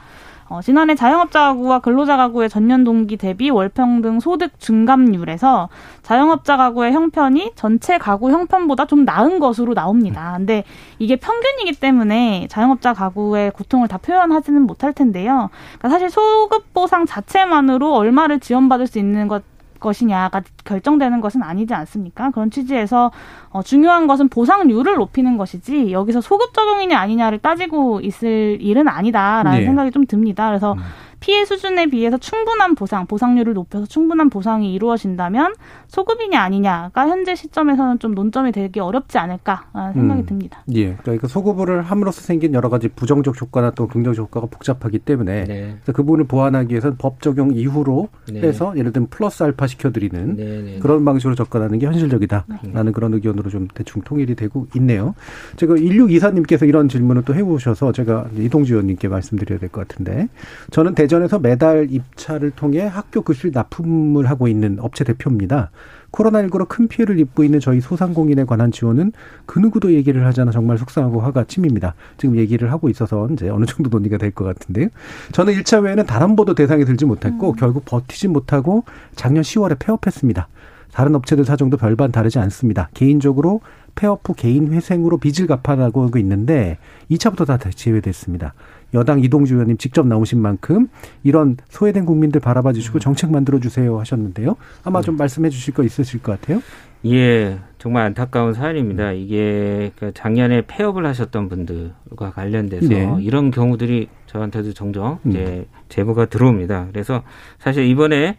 [0.50, 5.70] 어, 지난해 자영업자 가구와 근로자 가구의 전년 동기 대비 월평등 소득 증감률에서
[6.04, 10.36] 자영업자 가구의 형편이 전체 가구 형편보다 좀 나은 것으로 나옵니다.
[10.38, 10.64] 근데
[11.00, 15.50] 이게 평균이기 때문에 자영업자 가구의 고통을 다 표현하지는 못할 텐데요.
[15.78, 19.44] 그러니까 사실 소급 보상 자체만으로 얼마를 지원받을 수 있는 것
[19.80, 22.32] 것이냐가 결정되는 것은 아니지 않습니까?
[22.32, 23.12] 그런 취지에서
[23.50, 29.66] 어, 중요한 것은 보상률을 높이는 것이지 여기서 소급 적용이냐 아니냐를 따지고 있을 일은 아니다라는 네.
[29.66, 30.48] 생각이 좀 듭니다.
[30.48, 30.80] 그래서 음.
[31.20, 35.54] 피해 수준에 비해서 충분한 보상, 보상률을 높여서 충분한 보상이 이루어진다면
[35.88, 40.26] 소급이냐 아니냐가 현재 시점에서는 좀 논점이 되기 어렵지 않을까 생각이 음.
[40.26, 40.64] 듭니다.
[40.76, 45.78] 예, 그러니까 소급을 함으로써 생긴 여러 가지 부정적 효과나 또 긍정적 효과가 복잡하기 때문에 네.
[45.86, 48.42] 그 부분을 보완하기 위해서는 법 적용 이후로 네.
[48.42, 50.80] 해서 예를 들면 플러스 알파 시켜드리는 네, 네, 네.
[50.80, 52.92] 그런 방식으로 접근하는 게 현실적이다라는 네.
[52.92, 55.16] 그런 의견으로 좀 대충 통일이 되고 있네요.
[55.56, 60.30] 제가 1624님께서 이런 질문을 또 해보셔서 제가 이동주 의원님께 말씀드려야 될 것 같은데
[60.72, 65.72] 저는 대 대전에서 매달 입찰을 통해 학교 교실 납품을 하고 있는 업체 대표입니다.
[66.12, 69.14] 코로나19로 큰 피해를 입고 있는 저희 소상공인에 관한 지원은
[69.46, 71.96] 그 누구도 얘기를 하잖아 정말 속상하고 화가 침입니다.
[72.18, 74.90] 지금 얘기를 하고 있어서 이제 어느 정도 논의가 될 것 같은데요.
[75.32, 77.56] 저는 1차 외에는 단 한 번도 대상이 들지 못했고 음.
[77.56, 78.84] 결국 버티지 못하고
[79.16, 80.50] 작년 10월에 폐업했습니다.
[80.92, 82.90] 다른 업체들 사정도 별반 다르지 않습니다.
[82.94, 83.62] 개인적으로
[83.96, 86.78] 폐업 후 개인 회생으로 빚을 갚아나고 있는데
[87.12, 88.54] 2차부터 다 제외됐습니다.
[88.94, 90.88] 여당 이동주 의원님 직접 나오신 만큼
[91.24, 94.56] 이런 소외된 국민들 바라봐 주시고 정책 만들어 주세요 하셨는데요.
[94.84, 95.24] 아마 좀 네.
[95.24, 96.62] 말씀해 주실 거 있으실 것 같아요.
[97.06, 99.12] 예, 정말 안타까운 사연입니다.
[99.12, 103.16] 이게 그 작년에 폐업을 하셨던 분들과 관련돼서 네.
[103.20, 105.32] 이런 경우들이 저한테도 종종 음.
[105.32, 106.88] 이제 제보가 들어옵니다.
[106.92, 107.24] 그래서
[107.60, 108.38] 사실 이번에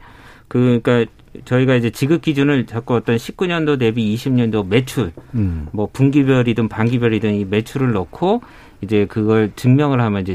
[0.48, 1.10] 그 그러니까
[1.44, 5.68] 저희가 이제 지급 기준을 자꾸 어떤 19년도 대비 20년도 매출, 음.
[5.72, 8.40] 뭐 분기별이든 반기별이든 이 매출을 넣고
[8.80, 10.34] 이제 그걸 증명을 하면 이제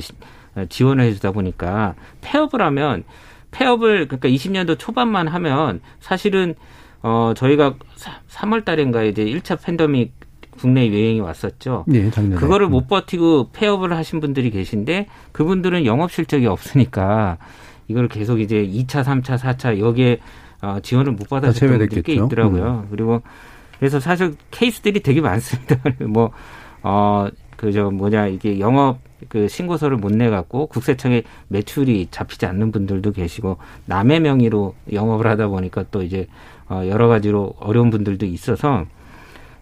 [0.69, 3.03] 지원을 해주다 보니까 폐업을 하면
[3.51, 6.55] 폐업을 그러니까 20년도 초반만 하면 사실은
[7.01, 7.75] 어 저희가
[8.29, 10.13] 3월 달인가 이제 1차 팬데믹
[10.57, 11.85] 국내 유행이 왔었죠.
[11.87, 12.39] 네, 작년에.
[12.39, 17.37] 그거를 못 버티고 폐업을 하신 분들이 계신데 그분들은 영업 실적이 없으니까
[17.87, 20.19] 이걸 계속 이제 2차, 3차, 4차 여기에
[20.61, 22.85] 어, 지원을 못 받아줬던 분들이 꽤 있더라고요.
[22.85, 22.87] 음.
[22.89, 23.21] 그리고
[23.77, 25.77] 그래서 사실 케이스들이 되게 많습니다.
[26.07, 26.31] 뭐,
[26.83, 27.27] 어,
[27.57, 28.99] 그저 뭐냐, 이게 영업
[29.29, 35.85] 그 신고서를 못 내갖고 국세청에 매출이 잡히지 않는 분들도 계시고 남의 명의로 영업을 하다 보니까
[35.91, 36.27] 또 이제
[36.69, 38.85] 어, 여러 가지로 어려운 분들도 있어서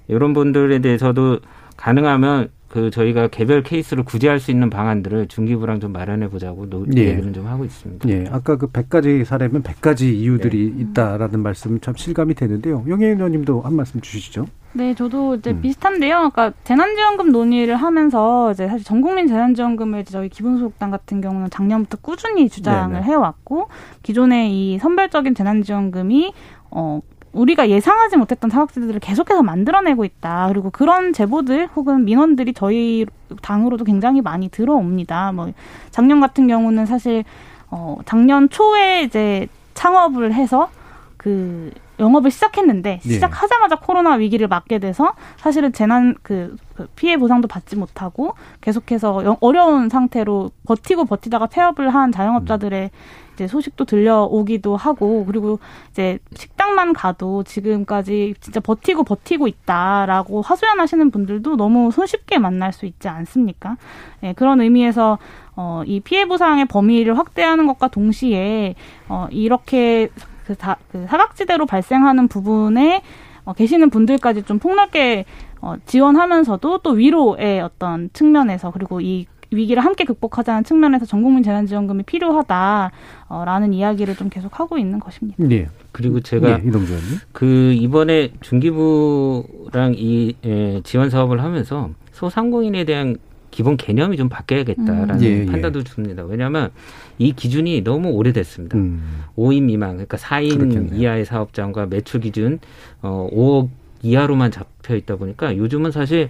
[0.08, 1.40] 이런 분들에 대해서도
[1.78, 6.66] 가능하면 그 저희가 개별 케이스를 구제할 수 있는 방안들을 중기부랑 좀 마련해 보자고
[6.96, 7.10] 예.
[7.10, 8.08] 얘기는 좀 하고 있습니다.
[8.08, 8.24] 예.
[8.32, 10.82] 아까 그 100가지 사례면 100가지 이유들이 네.
[10.82, 12.86] 있다라는 말씀 참 실감이 되는데요.
[12.88, 14.46] 용혜 의원님도 한 말씀 주시죠.
[14.72, 15.62] 네, 저도 이제 음.
[15.62, 16.30] 비슷한데요.
[16.34, 22.94] 그러니까 재난지원금 논의를 하면서 이제 사실 전국민 재난지원금을 저희 기본소득당 같은 경우는 작년부터 꾸준히 주장을
[22.94, 23.06] 네네.
[23.06, 23.68] 해왔고
[24.02, 26.34] 기존의 이 선별적인 재난지원금이
[26.70, 27.02] 어
[27.34, 30.48] 우리가 예상하지 못했던 사각지대들을 계속해서 만들어내고 있다.
[30.50, 33.06] 그리고 그런 제보들 혹은 민원들이 저희
[33.42, 35.32] 당으로도 굉장히 많이 들어옵니다.
[35.32, 35.52] 뭐
[35.92, 37.24] 작년 같은 경우는 사실
[37.70, 40.70] 어 작년 초에 이제 창업을 해서
[41.18, 41.72] 그
[42.02, 43.10] 영업을 시작했는데 예.
[43.10, 49.38] 시작하자마자 코로나 위기를 맞게 돼서 사실은 재난 그, 그 피해 보상도 받지 못하고 계속해서 영-
[49.40, 52.92] 어려운 상태로 버티고 버티다가 폐업을 한 자영업자들의
[53.36, 55.60] 이제 소식도 들려오기도 하고 그리고
[55.92, 63.08] 이제 식당만 가도 지금까지 진짜 버티고 버티고 있다라고 하소연하시는 분들도 너무 손쉽게 만날 수 있지
[63.08, 63.78] 않습니까?
[64.24, 65.18] 예, 그런 의미에서
[65.56, 68.76] 어, 이 피해 보상의 범위를 확대하는 것과 동시에
[69.08, 70.10] 어, 이렇게
[70.52, 73.02] 그, 다, 그 사각지대로 발생하는 부분에
[73.46, 75.26] 어, 계시는 분들까지 좀 폭넓게
[75.62, 83.74] 어, 지원하면서도 또 위로의 어떤 측면에서 그리고 이 위기를 함께 극복하자는 측면에서 전국민 재난지원금이 필요하다라는
[83.74, 85.44] 이야기를 좀 계속 하고 있는 것입니다.
[85.52, 85.68] 예.
[85.92, 87.18] 그리고 제가 예, 이동주 의원님.
[87.34, 93.18] 그 이번에 중기부랑 이 에, 지원 사업을 하면서 소상공인에 대한
[93.52, 95.22] 기본 개념이 좀 바뀌어야겠다라는 음.
[95.22, 95.46] 예, 예.
[95.46, 96.24] 판단도 듭니다.
[96.24, 96.72] 왜냐하면
[97.18, 98.78] 이 기준이 너무 오래됐습니다.
[98.78, 99.26] 음.
[99.38, 101.00] 5인 미만, 그러니까 4인 그렇겠네요.
[101.00, 102.60] 이하의 사업장과 매출 기준
[103.02, 103.70] 어 5억
[104.04, 106.30] 이하로만 잡혀 있다 보니까 요즘은 사실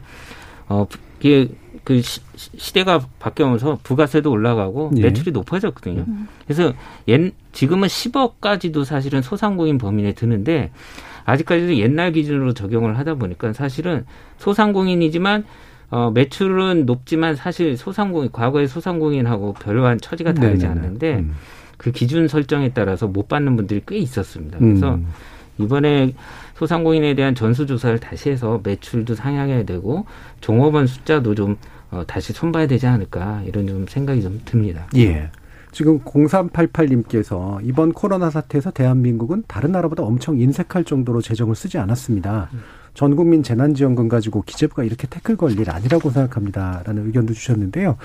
[0.67, 0.87] 어
[1.19, 1.47] 이게
[1.83, 5.03] 그 시, 시대가 바뀌면서 부가세도 올라가고 예.
[5.03, 6.05] 매출이 높아졌거든요.
[6.45, 6.73] 그래서
[7.07, 10.71] 옛 지금은 10억까지도 사실은 소상공인 범위에 드는데
[11.25, 14.05] 아직까지도 옛날 기준으로 적용을 하다 보니까 사실은
[14.37, 15.45] 소상공인이지만
[15.91, 20.79] 어, 매출은 높지만 사실 소상공인, 과거의 소상공인하고 별반 처지가 다르지 네네네.
[20.79, 21.35] 않는데 음.
[21.77, 24.57] 그 기준 설정에 따라서 못 받는 분들이 꽤 있었습니다.
[24.57, 25.07] 그래서 음.
[25.57, 26.13] 이번에
[26.55, 30.05] 소상공인에 대한 전수조사를 다시 해서 매출도 상향해야 되고
[30.39, 31.57] 종업원 숫자도 좀
[31.91, 34.87] 어, 다시 손봐야 되지 않을까 이런 좀 생각이 좀 듭니다.
[34.95, 35.29] 예.
[35.73, 42.49] 지금 0388님께서 이번 코로나 사태에서 대한민국은 다른 나라보다 엄청 인색할 정도로 재정을 쓰지 않았습니다.
[42.93, 46.81] 전 국민 재난지원금 가지고 기재부가 이렇게 태클 걸 일 아니라고 생각합니다.
[46.85, 47.97] 라는 의견도 주셨는데요.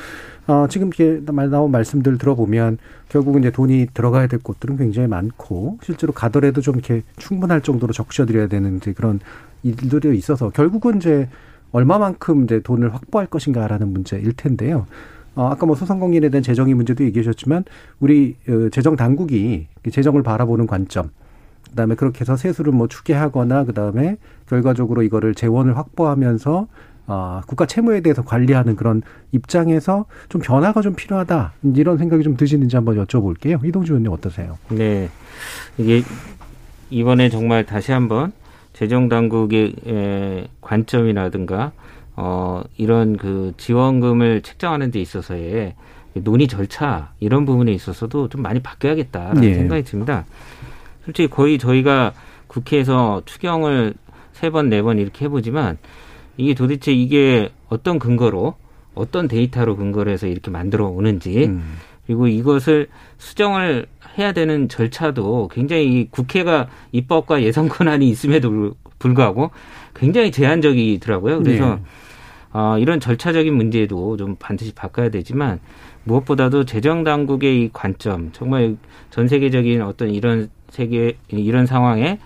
[0.46, 2.78] 어, 지금 이렇게 말- 나온 말씀들 들어보면
[3.08, 8.48] 결국은 이제 돈이 들어가야 될 곳들은 굉장히 많고 실제로 가더라도 좀 이렇게 충분할 정도로 적셔드려야
[8.48, 9.20] 되는 이제 그런
[9.62, 11.28] 일들이 있어서 결국은 이제
[11.72, 14.86] 얼마만큼 이제 돈을 확보할 것인가라는 문제일 텐데요.
[15.34, 17.64] 어, 아까 뭐 소상공인에 대한 재정의 문제도 얘기해 주셨지만
[18.00, 21.10] 우리 어, 재정 당국이 재정을 바라보는 관점
[21.70, 24.16] 그다음에 그렇게 해서 세수를 뭐 추계하거나 그다음에
[24.48, 26.66] 결과적으로 이거를 재원을 확보하면서
[27.08, 32.74] 아, 국가 채무에 대해서 관리하는 그런 입장에서 좀 변화가 좀 필요하다 이런 생각이 좀 드시는지
[32.74, 33.64] 한번 여쭤볼게요.
[33.64, 34.58] 이동주 의원님 어떠세요?
[34.70, 35.08] 네.
[35.78, 36.02] 이게
[36.90, 38.32] 이번에 정말 다시 한번
[38.72, 41.72] 재정 당국의 에, 관점이라든가
[42.16, 45.74] 어 이런 그 지원금을 책정하는 데 있어서의
[46.14, 49.54] 논의 절차 이런 부분에 있어서도 좀 많이 바뀌어야겠다라는 예.
[49.54, 50.24] 생각이 듭니다.
[51.06, 52.12] 솔직히 거의 저희가
[52.48, 53.94] 국회에서 추경을
[54.32, 55.78] 세 번, 네 번 이렇게 해보지만
[56.36, 58.54] 이게 도대체 이게 어떤 근거로
[58.94, 61.76] 어떤 데이터로 근거를 해서 이렇게 만들어 오는지 음.
[62.06, 62.88] 그리고 이것을
[63.18, 63.86] 수정을
[64.18, 69.50] 해야 되는 절차도 굉장히 이 국회가 입법과 예산 권한이 있음에도 불- 불구하고
[69.94, 71.42] 굉장히 제한적이더라고요.
[71.42, 71.82] 그래서 네.
[72.52, 75.60] 어, 이런 절차적인 문제도 좀 반드시 바꿔야 되지만
[76.04, 78.76] 무엇보다도 재정 당국의 이 관점 정말
[79.10, 82.18] 전 세계적인 어떤 이런 세계 이런 상황에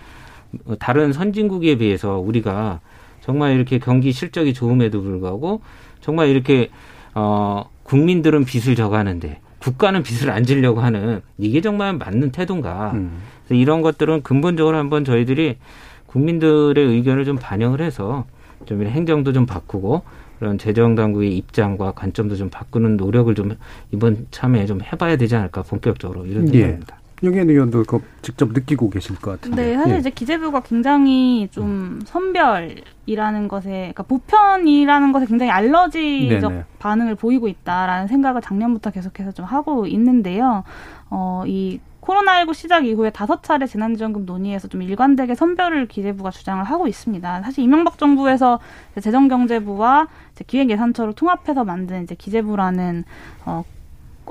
[0.64, 2.80] 어, 다른 선진국에 비해서 우리가
[3.20, 5.60] 정말 이렇게 경기 실적이 좋음에도 불구하고
[6.00, 6.70] 정말 이렇게
[7.14, 12.92] 어 국민들은 빚을 져가는데 국가는 빚을 안 지려고 하는 이게 정말 맞는 태도인가?
[12.94, 13.18] 음.
[13.44, 15.58] 그래서 이런 것들은 근본적으로 한번 저희들이
[16.06, 18.24] 국민들의 의견을 좀 반영을 해서
[18.64, 20.02] 좀 이런 행정도 좀 바꾸고
[20.38, 23.56] 그런 재정 당국의 입장과 관점도 좀 바꾸는 노력을 좀
[23.92, 26.52] 이번 참에 좀 해봐야 되지 않을까 본격적으로 이런 예.
[26.52, 26.99] 생각입니다.
[27.22, 29.62] 영현 의원도 그거 직접 느끼고 계실 것 같은데.
[29.62, 29.98] 네, 사실 예.
[29.98, 36.64] 이제 기재부가 굉장히 좀 선별이라는 것에, 그러니까 보편이라는 것에 굉장히 알러지적 네네.
[36.78, 40.64] 반응을 보이고 있다라는 생각을 작년부터 계속해서 좀 하고 있는데요.
[41.10, 46.88] 어, 이 코로나19 시작 이후에 다섯 차례 재난지원금 논의에서 좀 일관되게 선별을 기재부가 주장을 하고
[46.88, 47.42] 있습니다.
[47.42, 48.58] 사실 이명박 정부에서
[49.00, 50.08] 재정경제부와
[50.46, 53.04] 기획예산처를 통합해서 만든 이제 기재부라는
[53.44, 53.64] 어,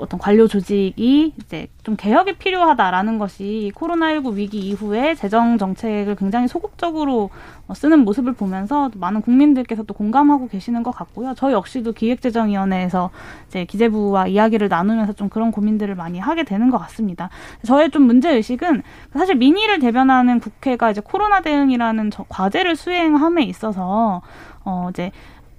[0.00, 7.30] 어떤 관료 조직이 이제 좀 개혁이 필요하다라는 것이 코로나19 위기 이후에 재정 정책을 굉장히 소극적으로
[7.68, 11.34] 어, 쓰는 모습을 보면서 많은 국민들께서 또 공감하고 계시는 것 같고요.
[11.36, 13.10] 저 역시도 기획재정위원회에서
[13.48, 17.28] 이제 기재부와 이야기를 나누면서 좀 그런 고민들을 많이 하게 되는 것 같습니다.
[17.66, 18.82] 저의 좀 문제 의식은
[19.12, 24.22] 사실 민의를 대변하는 국회가 이제 코로나 대응이라는 저 과제를 수행함에 있어서
[24.64, 25.12] 어 이제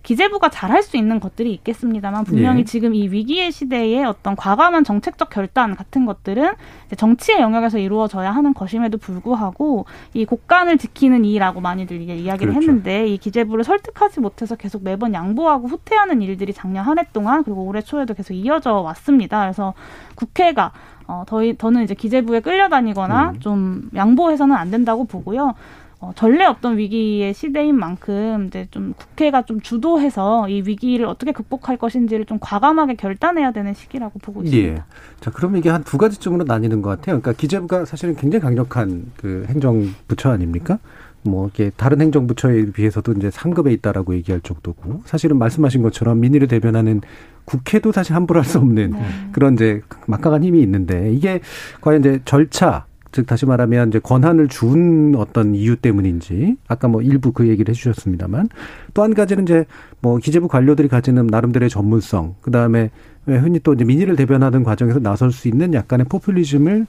[0.04, 2.64] 기재부가 잘할 수 있는 것들이 있겠습니다만 분명히 예.
[2.64, 6.54] 지금 이 위기의 시대에 어떤 과감한 정책적 결단 같은 것들은
[6.88, 12.68] 이제 정치의 영역에서 이루어져야 하는 것임에도 불구하고 이 국간을 지키는 이라고 많이들 이게 이야기를 그렇죠.
[12.70, 17.64] 했는데 이 기재부를 설득하지 못해서 계속 매번 양보하고 후퇴하는 일들이 작년 한 해 동안 그리고
[17.64, 19.42] 올해 초에도 계속 이어져 왔습니다.
[19.42, 19.74] 그래서
[20.16, 20.72] 국회가
[21.08, 23.40] 어, 더, 더는 이제 기재부에 끌려다니거나 음.
[23.40, 25.56] 좀 양보해서는 안 된다고 보고요.
[26.02, 31.78] 어, 전례 없던 위기의 시대인 만큼 이제 좀 국회가 좀 주도해서 이 위기를 어떻게 극복할
[31.78, 34.70] 것인지를 좀 과감하게 결단해야 되는 시기라고 보고 있습니다.
[34.74, 34.84] 예.
[35.20, 37.20] 자, 그러면 이게 한 두 가지쯤으로 나뉘는 것 같아요.
[37.20, 40.80] 그러니까 기재부가 사실은 굉장히 강력한 그 행정부처 아닙니까?
[41.24, 47.02] 뭐, 이렇게 다른 행정부처에 비해서도 이제 상급에 있다라고 얘기할 정도고, 사실은 말씀하신 것처럼 민의를 대변하는
[47.46, 48.94] 국회도 사실 함부로 할 수 없는
[49.32, 51.42] 그런 이제 막강한 힘이 있는데, 이게
[51.82, 57.32] 과연 이제 절차, 즉 다시 말하면 이제 권한을 준 어떤 이유 때문인지 아까 뭐 일부
[57.32, 58.50] 그 얘기를 해주셨습니다만
[58.94, 59.66] 또 한 가지는 이제
[60.02, 62.90] 뭐 기재부 관료들이 가지는 나름대로의 전문성 그 다음에
[63.26, 66.86] 흔히 또 이제 민의를 대변하는 과정에서 나설 수 있는 약간의 포퓰리즘을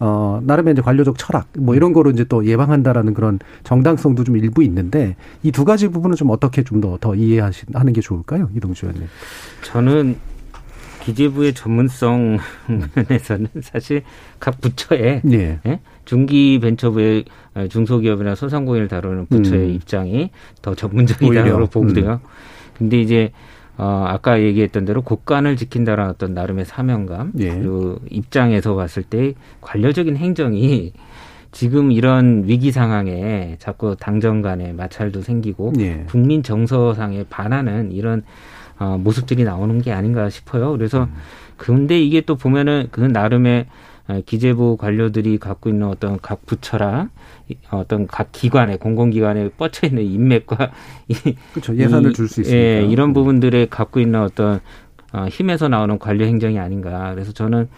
[0.00, 4.62] 어 나름의 이제 관료적 철학 뭐 이런 거로 이제 또 예방한다라는 그런 정당성도 좀 일부
[4.64, 5.14] 있는데
[5.44, 9.08] 이 두 가지 부분은 좀 어떻게 좀 더더 이해하는 게 좋을까요, 이동주 의원님?
[9.62, 10.16] 저는
[11.04, 12.38] 기재부의 전문성
[12.94, 14.02] 면에서는 사실
[14.40, 15.60] 각 부처의 예.
[15.66, 15.80] 예?
[16.04, 17.24] 중기 벤처부의
[17.54, 19.74] 어, 중소기업이나 소상공인을 다루는 부처의 음.
[19.74, 20.30] 입장이
[20.62, 21.66] 더 전문적이라고 오히려.
[21.66, 22.20] 보고요.
[22.76, 23.32] 근데 이제
[23.76, 27.50] 어 아까 얘기했던 대로 국간을 지킨다라는 어떤 나름의 사명감 예.
[27.50, 30.92] 그리고 입장에서 봤을 때 관료적인 행정이
[31.50, 36.04] 지금 이런 위기 상황에 자꾸 당정 간에 마찰도 생기고 예.
[36.08, 38.22] 국민 정서상에 반하는 이런
[38.78, 40.72] 어, 모습들이 나오는 게 아닌가 싶어요.
[40.72, 41.08] 그래서
[41.56, 43.66] 근데 이게 또 보면은 그 나름의
[44.06, 47.08] 어, 기재부 관료들이 갖고 있는 어떤 각 부처랑
[47.48, 50.72] 이- 어떤 각 기관에 공공기관에 뻗쳐 있는 인맥과
[51.08, 51.14] 이,
[51.52, 51.74] 그렇죠.
[51.76, 52.60] 예산을 이- 줄수 있으니까.
[52.62, 54.60] 예, 이런 부분들에 갖고 있는 어떤
[55.12, 57.12] 어, 힘에서 나오는 관료 행정이 아닌가.
[57.14, 57.68] 그래서 저는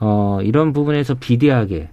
[0.00, 1.88] 어, 이런 부분에서 비대하게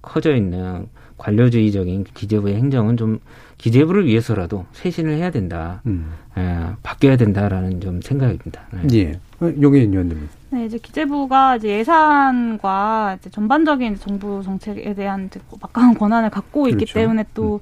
[0.00, 0.86] 커져 있는
[1.18, 3.20] 관료주의적인 기재부의 행정은 좀
[3.62, 5.82] 기재부를 위해서라도 쇄신을 해야 된다.
[5.86, 6.12] 음.
[6.36, 8.62] 예, 바뀌어야 된다라는 좀 생각입니다.
[8.72, 8.98] 네.
[8.98, 9.20] 예.
[9.40, 10.28] 어, 용혜인 의원님.
[10.50, 16.84] 네, 이제 기재부가 이제 예산과 이제 전반적인 정부 정책에 대한 이제 막강한 권한을 갖고 있기
[16.84, 16.94] 그렇죠.
[16.94, 17.60] 때문에 또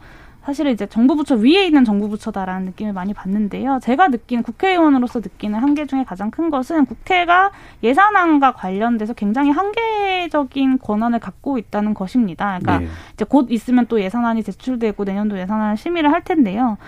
[0.50, 3.78] 사실은 이제 정부 부처 위에 있는 정부 부처다라는 느낌을 많이 받는데요.
[3.82, 7.52] 제가 느끼는 국회의원으로서 느끼는 한계 중에 가장 큰 것은 국회가
[7.84, 12.58] 예산안과 관련돼서 굉장히 한계적인 권한을 갖고 있다는 것입니다.
[12.60, 12.88] 그러니까 네.
[13.14, 16.78] 이제 곧 있으면 또 예산안이 제출되고 내년도 예산안 심의를 할 텐데요.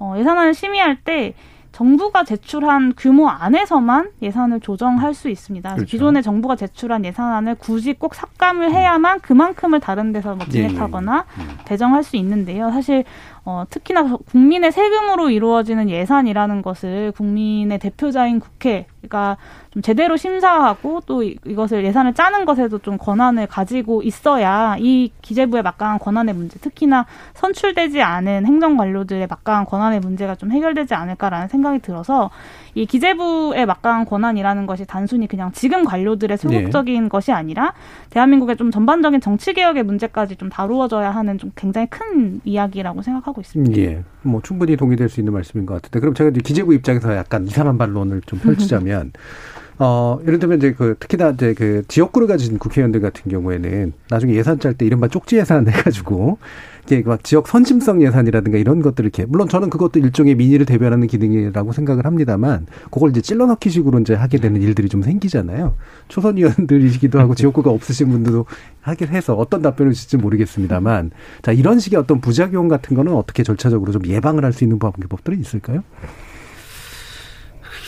[0.00, 1.34] 어, 예산안을 심의할 때
[1.72, 5.74] 정부가 제출한 규모 안에서만 예산을 조정할 수 있습니다.
[5.74, 5.90] 그렇죠.
[5.90, 10.68] 기존에 정부가 제출한 예산안을 굳이 꼭 삭감을 해야만 그만큼을 다른 데서 뭐 예, 예, 예.
[10.68, 11.24] 기획하거나
[11.64, 12.70] 배정할 수 있는데요.
[12.70, 13.04] 사실
[13.44, 21.36] 어, 특히나 국민의 세금으로 이루어지는 예산이라는 것을 국민의 대표자인 국회 가좀 제대로 심사하고 또 이-
[21.46, 28.00] 이것을 예산을 짜는 것에도 좀 권한을 가지고 있어야 이 기재부의 막강한 권한의 문제, 특히나 선출되지
[28.02, 32.30] 않은 행정 관료들의 막강한 권한의 문제가 좀 해결되지 않을까라는 생각이 들어서
[32.74, 37.74] 이 기재부의 막강한 권한이라는 것이 단순히 그냥 지금 관료들의 소극적인 것이 아니라
[38.10, 43.80] 대한민국의 좀 전반적인 정치 개혁의 문제까지 좀 다루어져야 하는 좀 굉장히 큰 이야기라고 생각하고 있습니다.
[43.80, 44.02] 예.
[44.22, 46.00] 뭐 충분히 동의될 수 있는 말씀인 것 같은데.
[46.00, 49.12] 그럼 제가 이제 기재부 입장에서 약간 이상한 반론을 좀 펼치자면
[49.78, 54.58] 어, 예를 들면 이제 그 특히나 이제 그 지역구를 가진 국회의원들 같은 경우에는 나중에 예산
[54.60, 56.38] 짤 때 이른바 쪽지 예산 해가지고
[56.86, 61.72] 이게 막 지역 선심성 예산이라든가 이런 것들을 이렇게 물론 저는 그것도 일종의 민의를 대변하는 기능이라고
[61.72, 65.74] 생각을 합니다만 그걸 이제 찔러넣기 식으로 이제 하게 되는 일들이 좀 생기잖아요.
[66.08, 68.46] 초선 의원들이시기도 하고 지역구가 없으신 분들도
[68.80, 71.12] 하긴 해서 어떤 답변을 줄지 모르겠습니다만
[71.42, 75.38] 자 이런 식의 어떤 부작용 같은 거는 어떻게 절차적으로 좀 예방을 할 수 있는 방법들이
[75.40, 75.82] 있을까요?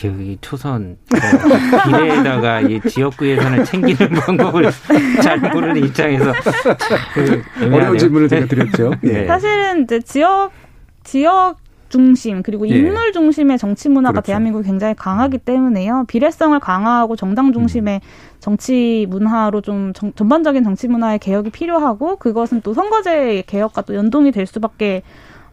[0.05, 4.71] 여기 초선 어, 비례에다가 이 지역구 예산을 챙기는 방법을
[5.23, 6.33] 잘 모르는 입장에서
[7.15, 7.43] 그.
[7.73, 8.93] 어려운 질문을 제가 드렸죠.
[9.05, 9.27] 예.
[9.27, 10.51] 사실은 이제 지역
[11.05, 11.57] 지역
[11.91, 12.75] 중심 그리고 예.
[12.77, 14.27] 인물 중심의 정치 문화가 그렇죠.
[14.27, 16.05] 대한민국이 굉장히 강하기 때문에요.
[16.09, 18.01] 비례성을 강화하고 정당 중심의
[18.41, 24.33] 정치 문화로 좀 정- 전반적인 정치 문화의 개혁이 필요하고 그것은 또 선거제 개혁과 또 연동이
[24.33, 25.03] 될 수밖에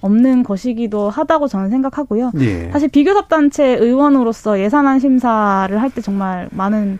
[0.02, 2.32] 없는 것이기도 하다고 저는 생각하고요.
[2.40, 2.72] 예.
[2.72, 7.00] 사실 비교섭단체 의원으로서 예산안 심사를 할 때 정말 많은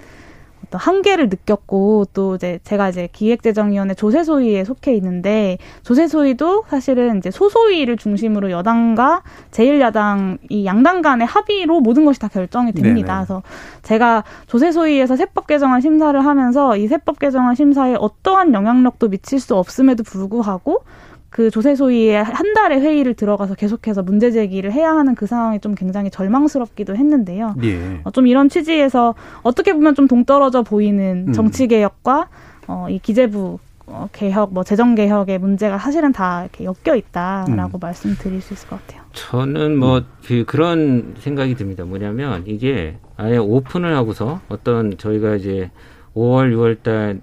[0.68, 7.98] 어떤 한계를 느꼈고 또 이제 제가 이제 기획재정위원회 조세소위에 속해 있는데 조세소위도 사실은 이제 소소위를
[7.98, 13.16] 중심으로 여당과 제1야당 이 양당 간의 합의로 모든 것이 다 결정이 됩니다.
[13.16, 13.26] 네네.
[13.26, 13.44] 그래서
[13.84, 20.04] 제가 조세소위에서 세법 개정안 심사를 하면서 이 세법 개정안 심사에 어떠한 영향력도 미칠 수 없음에도
[20.04, 20.84] 불구하고
[21.32, 25.76] 그 조세 소위에 한 달에 회의를 들어가서 계속해서 문제 제기를 해야 하는 그 상황이 좀
[25.76, 27.56] 굉장히 절망스럽기도 했는데요.
[27.64, 28.02] 예.
[28.04, 31.34] 어, 좀 이런 취지에서 어떻게 보면 좀 동떨어져 보이는 음.
[31.34, 32.28] 정치 개혁과
[32.68, 37.80] 어, 이 기재부 어, 개혁, 뭐 재정 개혁의 문제가 사실은 다 이렇게 엮여 있다라고 음.
[37.80, 39.02] 말씀드릴 수 있을 것 같아요.
[39.14, 41.86] 저는 뭐 그, 그런 생각이 듭니다.
[41.86, 45.72] 뭐냐면 이게 아예 오픈을 하고서 어떤 저희가 이제
[46.14, 47.22] 5월, 6월 달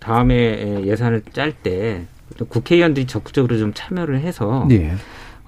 [0.00, 2.06] 다음에 예산을 짤 때
[2.48, 4.94] 국회의원들이 적극적으로 좀 참여를 해서 예.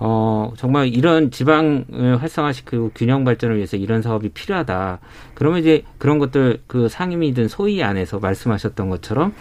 [0.00, 5.00] 어, 정말 이런 지방을 활성화시키고 균형 발전을 위해서 이런 사업이 필요하다.
[5.34, 9.34] 그러면 이제 그런 것들 그 상임위든 소위 안에서 말씀하셨던 것처럼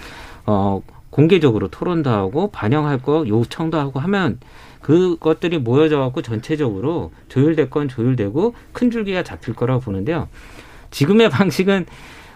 [0.48, 0.82] 어,
[1.12, 4.40] 공개적으로 토론도 하고 반영할 거 요청도 하고 하면
[4.82, 10.28] 그것들이 모여져 갖고 전체적으로 조율될 건 조율되고 큰 줄기가 잡힐 거라고 보는데요.
[10.92, 11.86] 지금의 방식은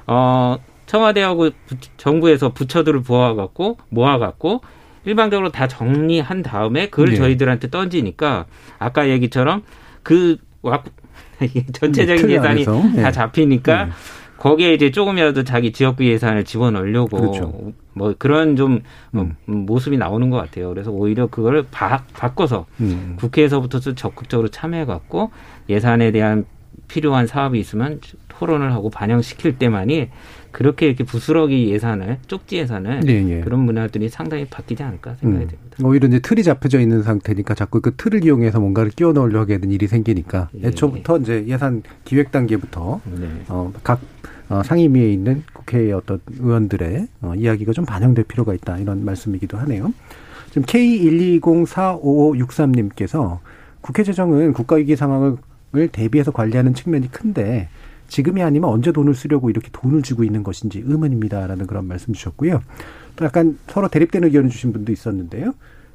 [0.07, 4.61] 어 청와대하고 부- 정부에서 부처들을 모아 갖고 모아 갖고
[5.05, 7.15] 일방적으로 다 정리한 다음에 그걸 네.
[7.15, 8.45] 저희들한테 던지니까
[8.79, 9.63] 아까 얘기처럼
[10.03, 10.37] 그
[11.73, 12.65] 전체적인 틀 예산이
[12.97, 13.01] 예.
[13.01, 13.91] 다 잡히니까 네.
[14.37, 17.73] 거기에 이제 조금이라도 자기 지역구 예산을 집어넣으려고 그렇죠.
[17.93, 18.81] 뭐 그런 좀
[19.13, 19.35] 음.
[19.49, 20.69] 음, 모습이 나오는 것 같아요.
[20.69, 23.17] 그래서 오히려 그걸 바, 바꿔서 음.
[23.19, 25.31] 국회에서부터 좀 적극적으로 참여해 갖고
[25.69, 26.45] 예산에 대한
[26.87, 27.99] 필요한 사업이 있으면
[28.29, 30.09] 토론을 하고 반영시킬 때만이
[30.51, 33.41] 그렇게 이렇게 부스러기 예산을 쪽지 예산을 예, 예.
[33.41, 35.47] 그런 문화들이 상당히 바뀌지 않을까 생각이 음.
[35.47, 35.77] 됩니다.
[35.83, 39.73] 오히려 이제 틀이 잡혀져 있는 상태니까 자꾸 그 틀을 이용해서 뭔가를 끼워 넣으려고 하게 되는
[39.73, 40.67] 일이 생기니까 예.
[40.67, 43.27] 애초부터 이제 예산 기획 단계부터 네.
[43.47, 44.01] 어, 각
[44.49, 49.93] 어, 상임위에 있는 국회의 어떤 의원들의 어, 이야기가 좀 반영될 필요가 있다 이런 말씀이기도 하네요.
[50.49, 53.39] 지금 K1204553님께서
[53.79, 55.37] 국회 재정은 국가위기 상황을
[55.93, 57.69] 대비해서 관리하는 측면이 큰데
[58.11, 62.61] 지금이 아니면 언제 돈을 쓰려고 이렇게 돈을 주고 있는 것인지 의문입니다라는 그런 말씀 주셨고요.
[63.15, 65.53] 또 약간 서로 대립되는 의견을 주신 분도 있었는데요.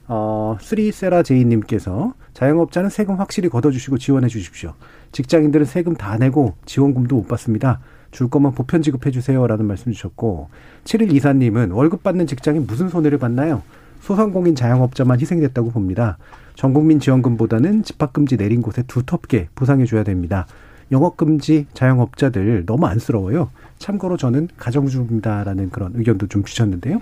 [0.09, 4.73] 어, 쓰리세라 제이님께서 자영업자는 세금 확실히 걷어주시고 지원해 주십시오.
[5.13, 7.81] 직장인들은 세금 다 내고 지원금도 못 받습니다.
[8.13, 10.49] 줄 거면 보편 지급해 주세요라는 말씀 주셨고
[10.85, 13.63] 7일 이사님은 월급 받는 직장이 무슨 손해를 받나요?
[14.01, 16.17] 소상공인 자영업자만 희생됐다고 봅니다.
[16.55, 20.47] 전국민 지원금보다는 집합금지 내린 곳에 두텁게 보상해 줘야 됩니다.
[20.91, 23.51] 영업금지 자영업자들 너무 안쓰러워요.
[23.79, 27.01] 참고로 저는 가정주부입니다라는 그런 의견도 좀 주셨는데요.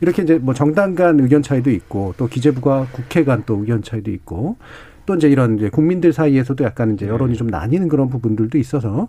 [0.00, 4.10] 이렇게 이제 뭐 정당 간 의견 차이도 있고 또 기재부가 국회 간 또 의견 차이도
[4.10, 4.56] 있고
[5.04, 9.08] 또 이제 이런 이제 국민들 사이에서도 약간 이제 여론이 좀 나뉘는 그런 부분들도 있어서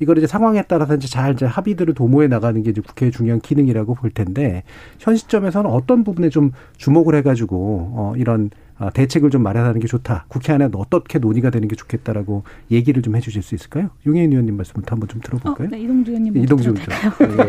[0.00, 3.94] 이걸 이제 상황에 따라서 이제 잘 이제 합의들을 도모해 나가는 게 이제 국회의 중요한 기능이라고
[3.94, 4.62] 볼 텐데
[4.98, 7.56] 현 시점에서는 어떤 부분에 좀 주목을 해가지고
[7.94, 10.26] 어 이런 아, 대책을 좀 마련하는 게 좋다.
[10.28, 13.90] 국회 안에 어떻게 논의가 되는 게 좋겠다라고 얘기를 좀 해주실 수 있을까요?
[14.06, 15.68] 용혜인 의원님 말씀부터 한번 좀 어, 들어볼까요?
[15.68, 17.40] 네, 이동주 의원님 이동주 의원.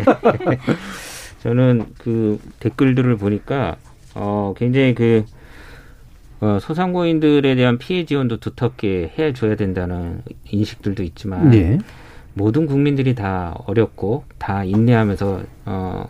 [0.51, 0.57] 예.
[1.41, 3.77] 저는 그 댓글들을 보니까
[4.15, 5.23] 어 굉장히 그
[6.41, 11.77] 어, 소상공인들에 대한 피해 지원도 두텁게 해줘야 된다는 인식들도 있지만 네.
[12.33, 16.09] 모든 국민들이 다 어렵고 다 인내하면서 어,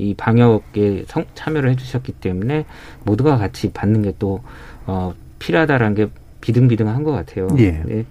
[0.00, 2.64] 이 방역에 성, 참여를 해주셨기 때문에
[3.04, 4.40] 모두가 같이 받는 게 또
[4.86, 6.08] 어, 필요하다라는 게
[6.40, 7.48] 비등비등한 것 같아요.
[7.58, 7.82] 예.
[7.84, 8.04] 네.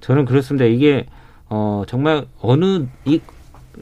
[0.00, 0.64] 저는 그렇습니다.
[0.64, 1.06] 이게
[1.48, 3.20] 어, 정말 어느 이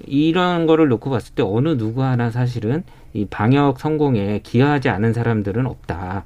[0.07, 5.67] 이런 거를 놓고 봤을 때 어느 누구 하나 사실은 이 방역 성공에 기여하지 않은 사람들은
[5.67, 6.25] 없다.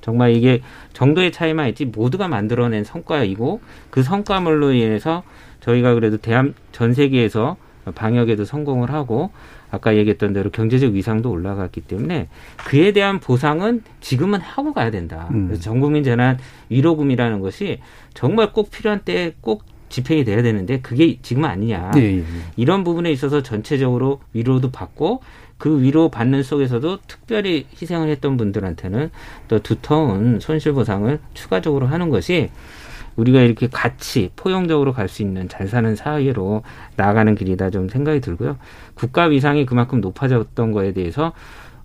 [0.00, 0.62] 정말 이게
[0.94, 5.22] 정도의 차이만 있지 모두가 만들어낸 성과이고 그 성과물로 인해서
[5.60, 7.56] 저희가 그래도 대한 전 세계에서
[7.94, 9.30] 방역에도 성공을 하고
[9.70, 12.28] 아까 얘기했던 대로 경제적 위상도 올라갔기 때문에
[12.66, 15.28] 그에 대한 보상은 지금은 하고 가야 된다.
[15.30, 15.46] 음.
[15.46, 17.80] 그래서 전국민 재난 위로금이라는 것이
[18.14, 21.92] 정말 꼭 필요한 때에 꼭 집행이 돼야 되는데 그게 지금 아니냐.
[21.96, 22.24] 예, 예.
[22.56, 25.20] 이런 부분에 있어서 전체적으로 위로도 받고
[25.58, 29.10] 그 위로 받는 속에서도 특별히 희생을 했던 분들한테는
[29.48, 32.50] 또 두터운 손실 보상을 추가적으로 하는 것이
[33.20, 36.62] 우리가 이렇게 같이 포용적으로 갈 수 있는 잘 사는 사회로
[36.96, 38.58] 나아가는 길이다 좀 생각이 들고요.
[38.94, 41.32] 국가 위상이 그만큼 높아졌던 거에 대해서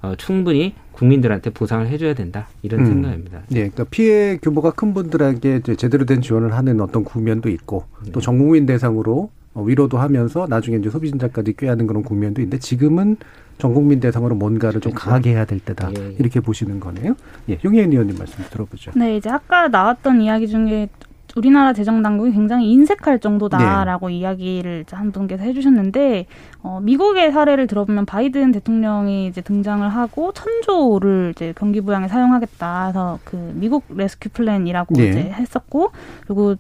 [0.02, 2.86] 어, 충분히 국민들한테 보상을 해줘야 된다 이런 음.
[2.86, 3.40] 생각입니다.
[3.52, 8.12] 예, 그러니까 피해 규모가 큰 분들에게 제대로 된 지원을 하는 어떤 국면도 있고 네.
[8.12, 13.18] 또 전국민 대상으로 어, 위로도 하면서 나중에 이제 소비진자까지 꾀하는 그런 국면도 있는데 지금은
[13.58, 15.06] 전 국민 대상으로 뭔가를 좀 그렇죠.
[15.06, 16.16] 강하게 해야 될 때다 예, 예.
[16.20, 17.16] 이렇게 보시는 거네요.
[17.50, 18.92] 예, 용혜인 의원님 말씀 들어보죠.
[18.96, 20.90] 네, 이제 아까 나왔던 이야기 중에
[21.36, 26.28] 우리나라 재정 당국이 굉장히 인색할 정도다라고 이야기를 이제 한 분께서 해주셨는데
[26.64, 33.20] 어, 미국의 사례를 들어보면 바이든 대통령이 이제 등장을 하고 천조를 이제 경기 부양에 사용하겠다 해서
[33.24, 35.10] 그 미국 Rescue Plan이라고 네.
[35.10, 35.92] 이제 했었고
[36.26, 36.56] 그리고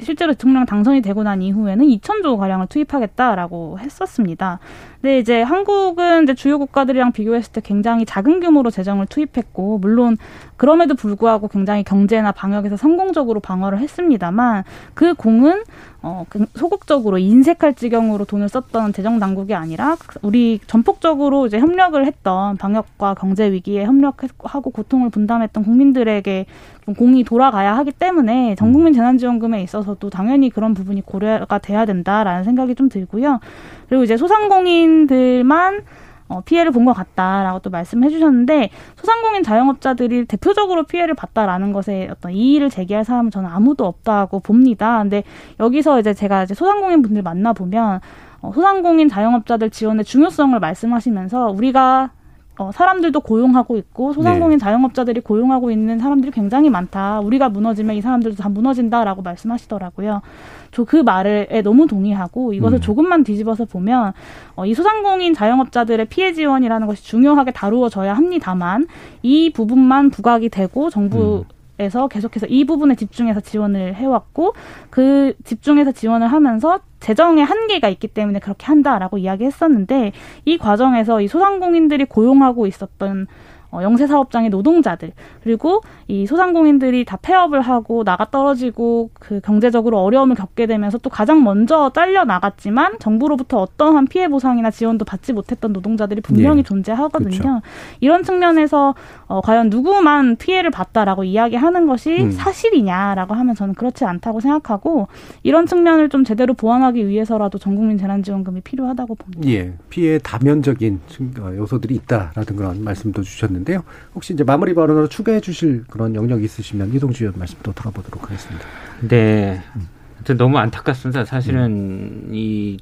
[0.00, 4.60] 실제로 대통령 당선이 되고 난 이후에는 2천조 가량을 투입하겠다라고 했었습니다.
[5.00, 10.16] 근데 이제 한국은 이제 주요 국가들이랑 비교했을 때 굉장히 작은 규모로 재정을 투입했고 물론
[10.56, 15.62] 그럼에도 불구하고 굉장히 경제나 방역에서 성공적으로 방어를 했습니다만 그 공은
[16.00, 22.56] 어, 그 소극적으로 인색할 지경으로 돈을 썼던 재정 당국이 아니라 우리 전폭적으로 이제 협력을 했던
[22.56, 26.46] 방역과 경제 위기에 협력하고 고통을 분담했던 국민들에게
[26.84, 32.76] 좀 공이 돌아가야 하기 때문에 전국민 재난지원금에 있어서도 당연히 그런 부분이 고려가 돼야 된다라는 생각이
[32.76, 33.40] 좀 들고요.
[33.88, 35.82] 그리고 이제 소상공인들만
[36.28, 42.32] 어, 피해를 본 것 같다라고 또 말씀해 주셨는데 소상공인 자영업자들이 대표적으로 피해를 봤다라는 것에 어떤
[42.32, 44.98] 이의를 제기할 사람은 저는 아무도 없다고 봅니다.
[44.98, 45.22] 근데
[45.58, 48.00] 여기서 이제 제가 이제 소상공인 분들 만나 보면
[48.42, 52.10] 어, 소상공인 자영업자들 지원의 중요성을 말씀하시면서 우리가
[52.58, 54.64] 어, 사람들도 고용하고 있고 소상공인 네.
[54.64, 57.20] 자영업자들이 고용하고 있는 사람들이 굉장히 많다.
[57.20, 60.22] 우리가 무너지면 이 사람들도 다 무너진다라고 말씀하시더라고요.
[60.70, 62.80] 저 그 말에 너무 동의하고 이것을 음.
[62.80, 64.14] 조금만 뒤집어서 보면
[64.56, 68.86] 어, 이 소상공인 자영업자들의 피해 지원이라는 것이 중요하게 다루어져야 합니다만
[69.22, 71.58] 이 부분만 부각이 되고 정부 음.
[71.80, 74.52] 에서 계속해서 이 부분에 집중해서 지원을 해왔고
[74.90, 80.12] 그 집중해서 지원을 하면서 재정의 한계가 있기 때문에 그렇게 한다라고 이야기했었는데
[80.44, 83.26] 이 과정에서 이 소상공인들이 고용하고 있었던
[83.70, 85.12] 어, 영세 사업장의 노동자들
[85.42, 91.44] 그리고 이 소상공인들이 다 폐업을 하고 나가 떨어지고 그 경제적으로 어려움을 겪게 되면서 또 가장
[91.44, 96.62] 먼저 잘려 나갔지만 정부로부터 어떠한 피해 보상이나 지원도 받지 못했던 노동자들이 분명히 예.
[96.62, 97.30] 존재하거든요.
[97.30, 97.60] 그렇죠.
[98.00, 98.94] 이런 측면에서
[99.26, 102.30] 어, 과연 누구만 피해를 봤다라고 이야기하는 것이 음.
[102.30, 105.08] 사실이냐라고 하면 저는 그렇지 않다고 생각하고
[105.42, 109.48] 이런 측면을 좀 제대로 보완하기 위해서라도 전국민 재난지원금이 필요하다고 봅니다.
[109.50, 111.00] 예, 피해 다면적인
[111.40, 113.84] 어, 요소들이 있다라는 그런 말씀도 주셨는데 요.
[114.14, 118.66] 혹시 이제 마무리 발언으로 추가해 주실 그런 영역 있으시면 이동주 의원 말씀 또 들어보도록 하겠습니다.
[119.00, 119.62] 네.
[119.76, 119.88] 음.
[120.36, 121.24] 너무 안타깝습니다.
[121.24, 122.28] 사실은 음.
[122.32, 122.78] 이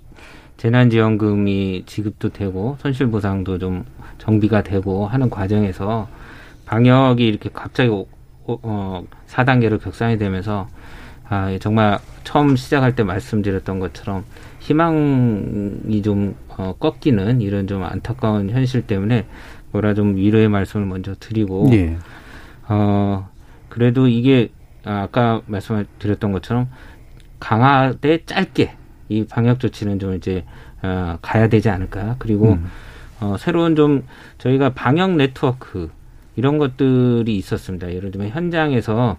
[0.56, 3.84] 재난지원금이 지급도 되고 손실보상도 좀
[4.18, 6.08] 정비가 되고 하는 과정에서
[6.64, 7.90] 방역이 이렇게 갑자기
[8.46, 10.68] 어, 4단계로 격상이 되면서
[11.28, 14.24] 아, 예, 정말 처음 시작할 때 말씀드렸던 것처럼
[14.60, 19.26] 희망이 좀 어, 꺾이는 이런 좀 안타까운 현실 때문에
[19.72, 21.98] 뭐라 좀 위로의 말씀을 먼저 드리고 예.
[22.68, 23.28] 어,
[23.68, 24.50] 그래도 이게
[24.84, 26.68] 아까 말씀드렸던 것처럼
[27.40, 28.76] 강화되 짧게
[29.08, 30.44] 이 방역 조치는 좀 이제
[30.82, 32.16] 어, 가야 되지 않을까.
[32.18, 32.66] 그리고 음.
[33.20, 34.04] 어, 새로운 좀
[34.38, 35.90] 저희가 방역 네트워크
[36.36, 37.92] 이런 것들이 있었습니다.
[37.92, 39.16] 예를 들면 현장에서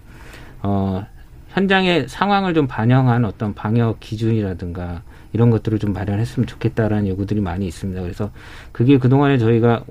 [0.61, 1.05] 어,
[1.49, 5.01] 현장의 상황을 좀 반영한 어떤 방역 기준이라든가
[5.33, 8.01] 이런 것들을 좀 마련했으면 좋겠다라는 요구들이 많이 있습니다.
[8.01, 8.31] 그래서
[8.71, 9.83] 그게 그동안에 저희가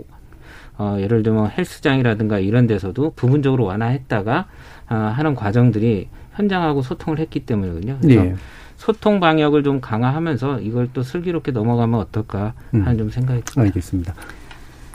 [0.78, 4.46] 어, 예를 들면 헬스장이라든가 이런 데서도 부분적으로 완화했다가
[4.90, 7.98] 어, 하는 과정들이 현장하고 소통을 했기 때문이거든요.
[8.00, 8.34] 그래서 네.
[8.76, 12.98] 소통 방역을 좀 강화하면서 이걸 또 슬기롭게 넘어가면 어떨까 하는 음.
[12.98, 13.62] 좀 생각이 듭니다.
[13.62, 14.14] 알겠습니다.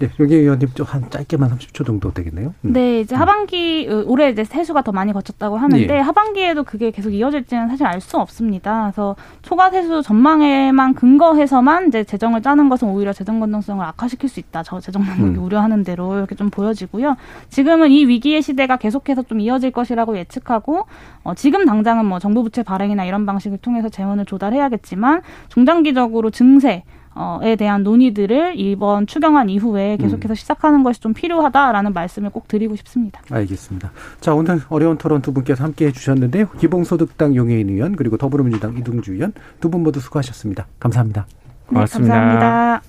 [0.02, 2.54] 네, 여기 의원님 좀한 짧게만 30초 정도 되겠네요.
[2.66, 2.74] 음.
[2.74, 6.00] 네, 이제 하반기 어, 올해 이제 세수가 더 많이 거쳤다고 하는데 예.
[6.00, 8.82] 하반기에도 그게 계속 이어질지는 사실 알 수 없습니다.
[8.86, 14.64] 그래서 초과 세수 전망에만 근거해서만 이제 재정을 짜는 것은 오히려 재정 건전성을 악화시킬 수 있다.
[14.64, 15.44] 저 재정 당국이 음.
[15.44, 17.16] 우려하는 대로 이렇게 좀 보여지고요.
[17.50, 20.88] 지금은 이 위기의 시대가 계속해서 좀 이어질 것이라고 예측하고
[21.24, 27.01] 어, 지금 당장은 뭐 정부 부채 발행이나 이런 방식을 통해서 재원을 조달해야겠지만 중장기적으로 증세 어
[27.44, 30.36] 에 대한 논의들을 이번 추경안 이후에 계속해서 음.
[30.36, 33.22] 시작하는 것이 좀 필요하다라는 말씀을 꼭 드리고 싶습니다.
[33.30, 33.92] 알겠습니다.
[34.22, 36.50] 자 오늘 어려운 토론 두 분께서 함께 해 주셨는데요.
[36.58, 40.68] 기본소득당 용해인 의원 그리고 더불어민주당 이동주 의원 두 분 모두 수고하셨습니다.
[40.80, 41.26] 감사합니다.
[41.68, 42.14] 고맙습니다.
[42.14, 42.82] 네, 감사합니다.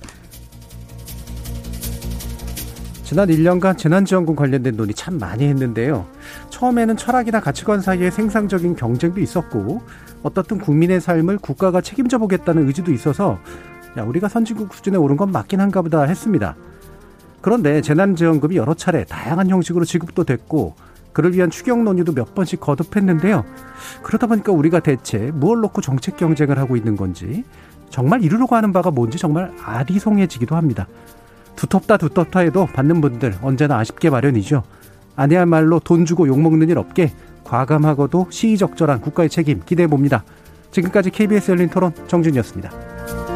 [3.03, 6.05] 지난 1년간 재난지원금 관련된 논의 참 많이 했는데요.
[6.49, 9.81] 처음에는 철학이나 가치관 사이에 생산적인 경쟁도 있었고
[10.23, 13.37] 어떻든 국민의 삶을 국가가 책임져 보겠다는 의지도 있어서
[13.97, 16.55] 야, 우리가 선진국 수준에 오른 건 맞긴 한가 보다 했습니다.
[17.41, 20.75] 그런데 재난지원금이 여러 차례 다양한 형식으로 지급도 됐고
[21.11, 23.45] 그를 위한 추경 논의도 몇 번씩 거듭했는데요.
[24.01, 27.43] 그러다 보니까 우리가 대체 무엇 놓고 정책 경쟁을 하고 있는 건지
[27.89, 30.87] 정말 이루려고 하는 바가 뭔지 정말 아리송해지기도 합니다.
[31.55, 34.63] 두텁다 두텁다 해도 받는 분들 언제나 아쉽게 마련이죠.
[35.15, 37.13] 아니야말로 돈 주고 욕먹는 일 없게
[37.43, 40.23] 과감하고도 시의적절한 국가의 책임 기대해 봅니다.
[40.71, 43.32] 지금까지 KBS 열린 토론 정준이었습니다.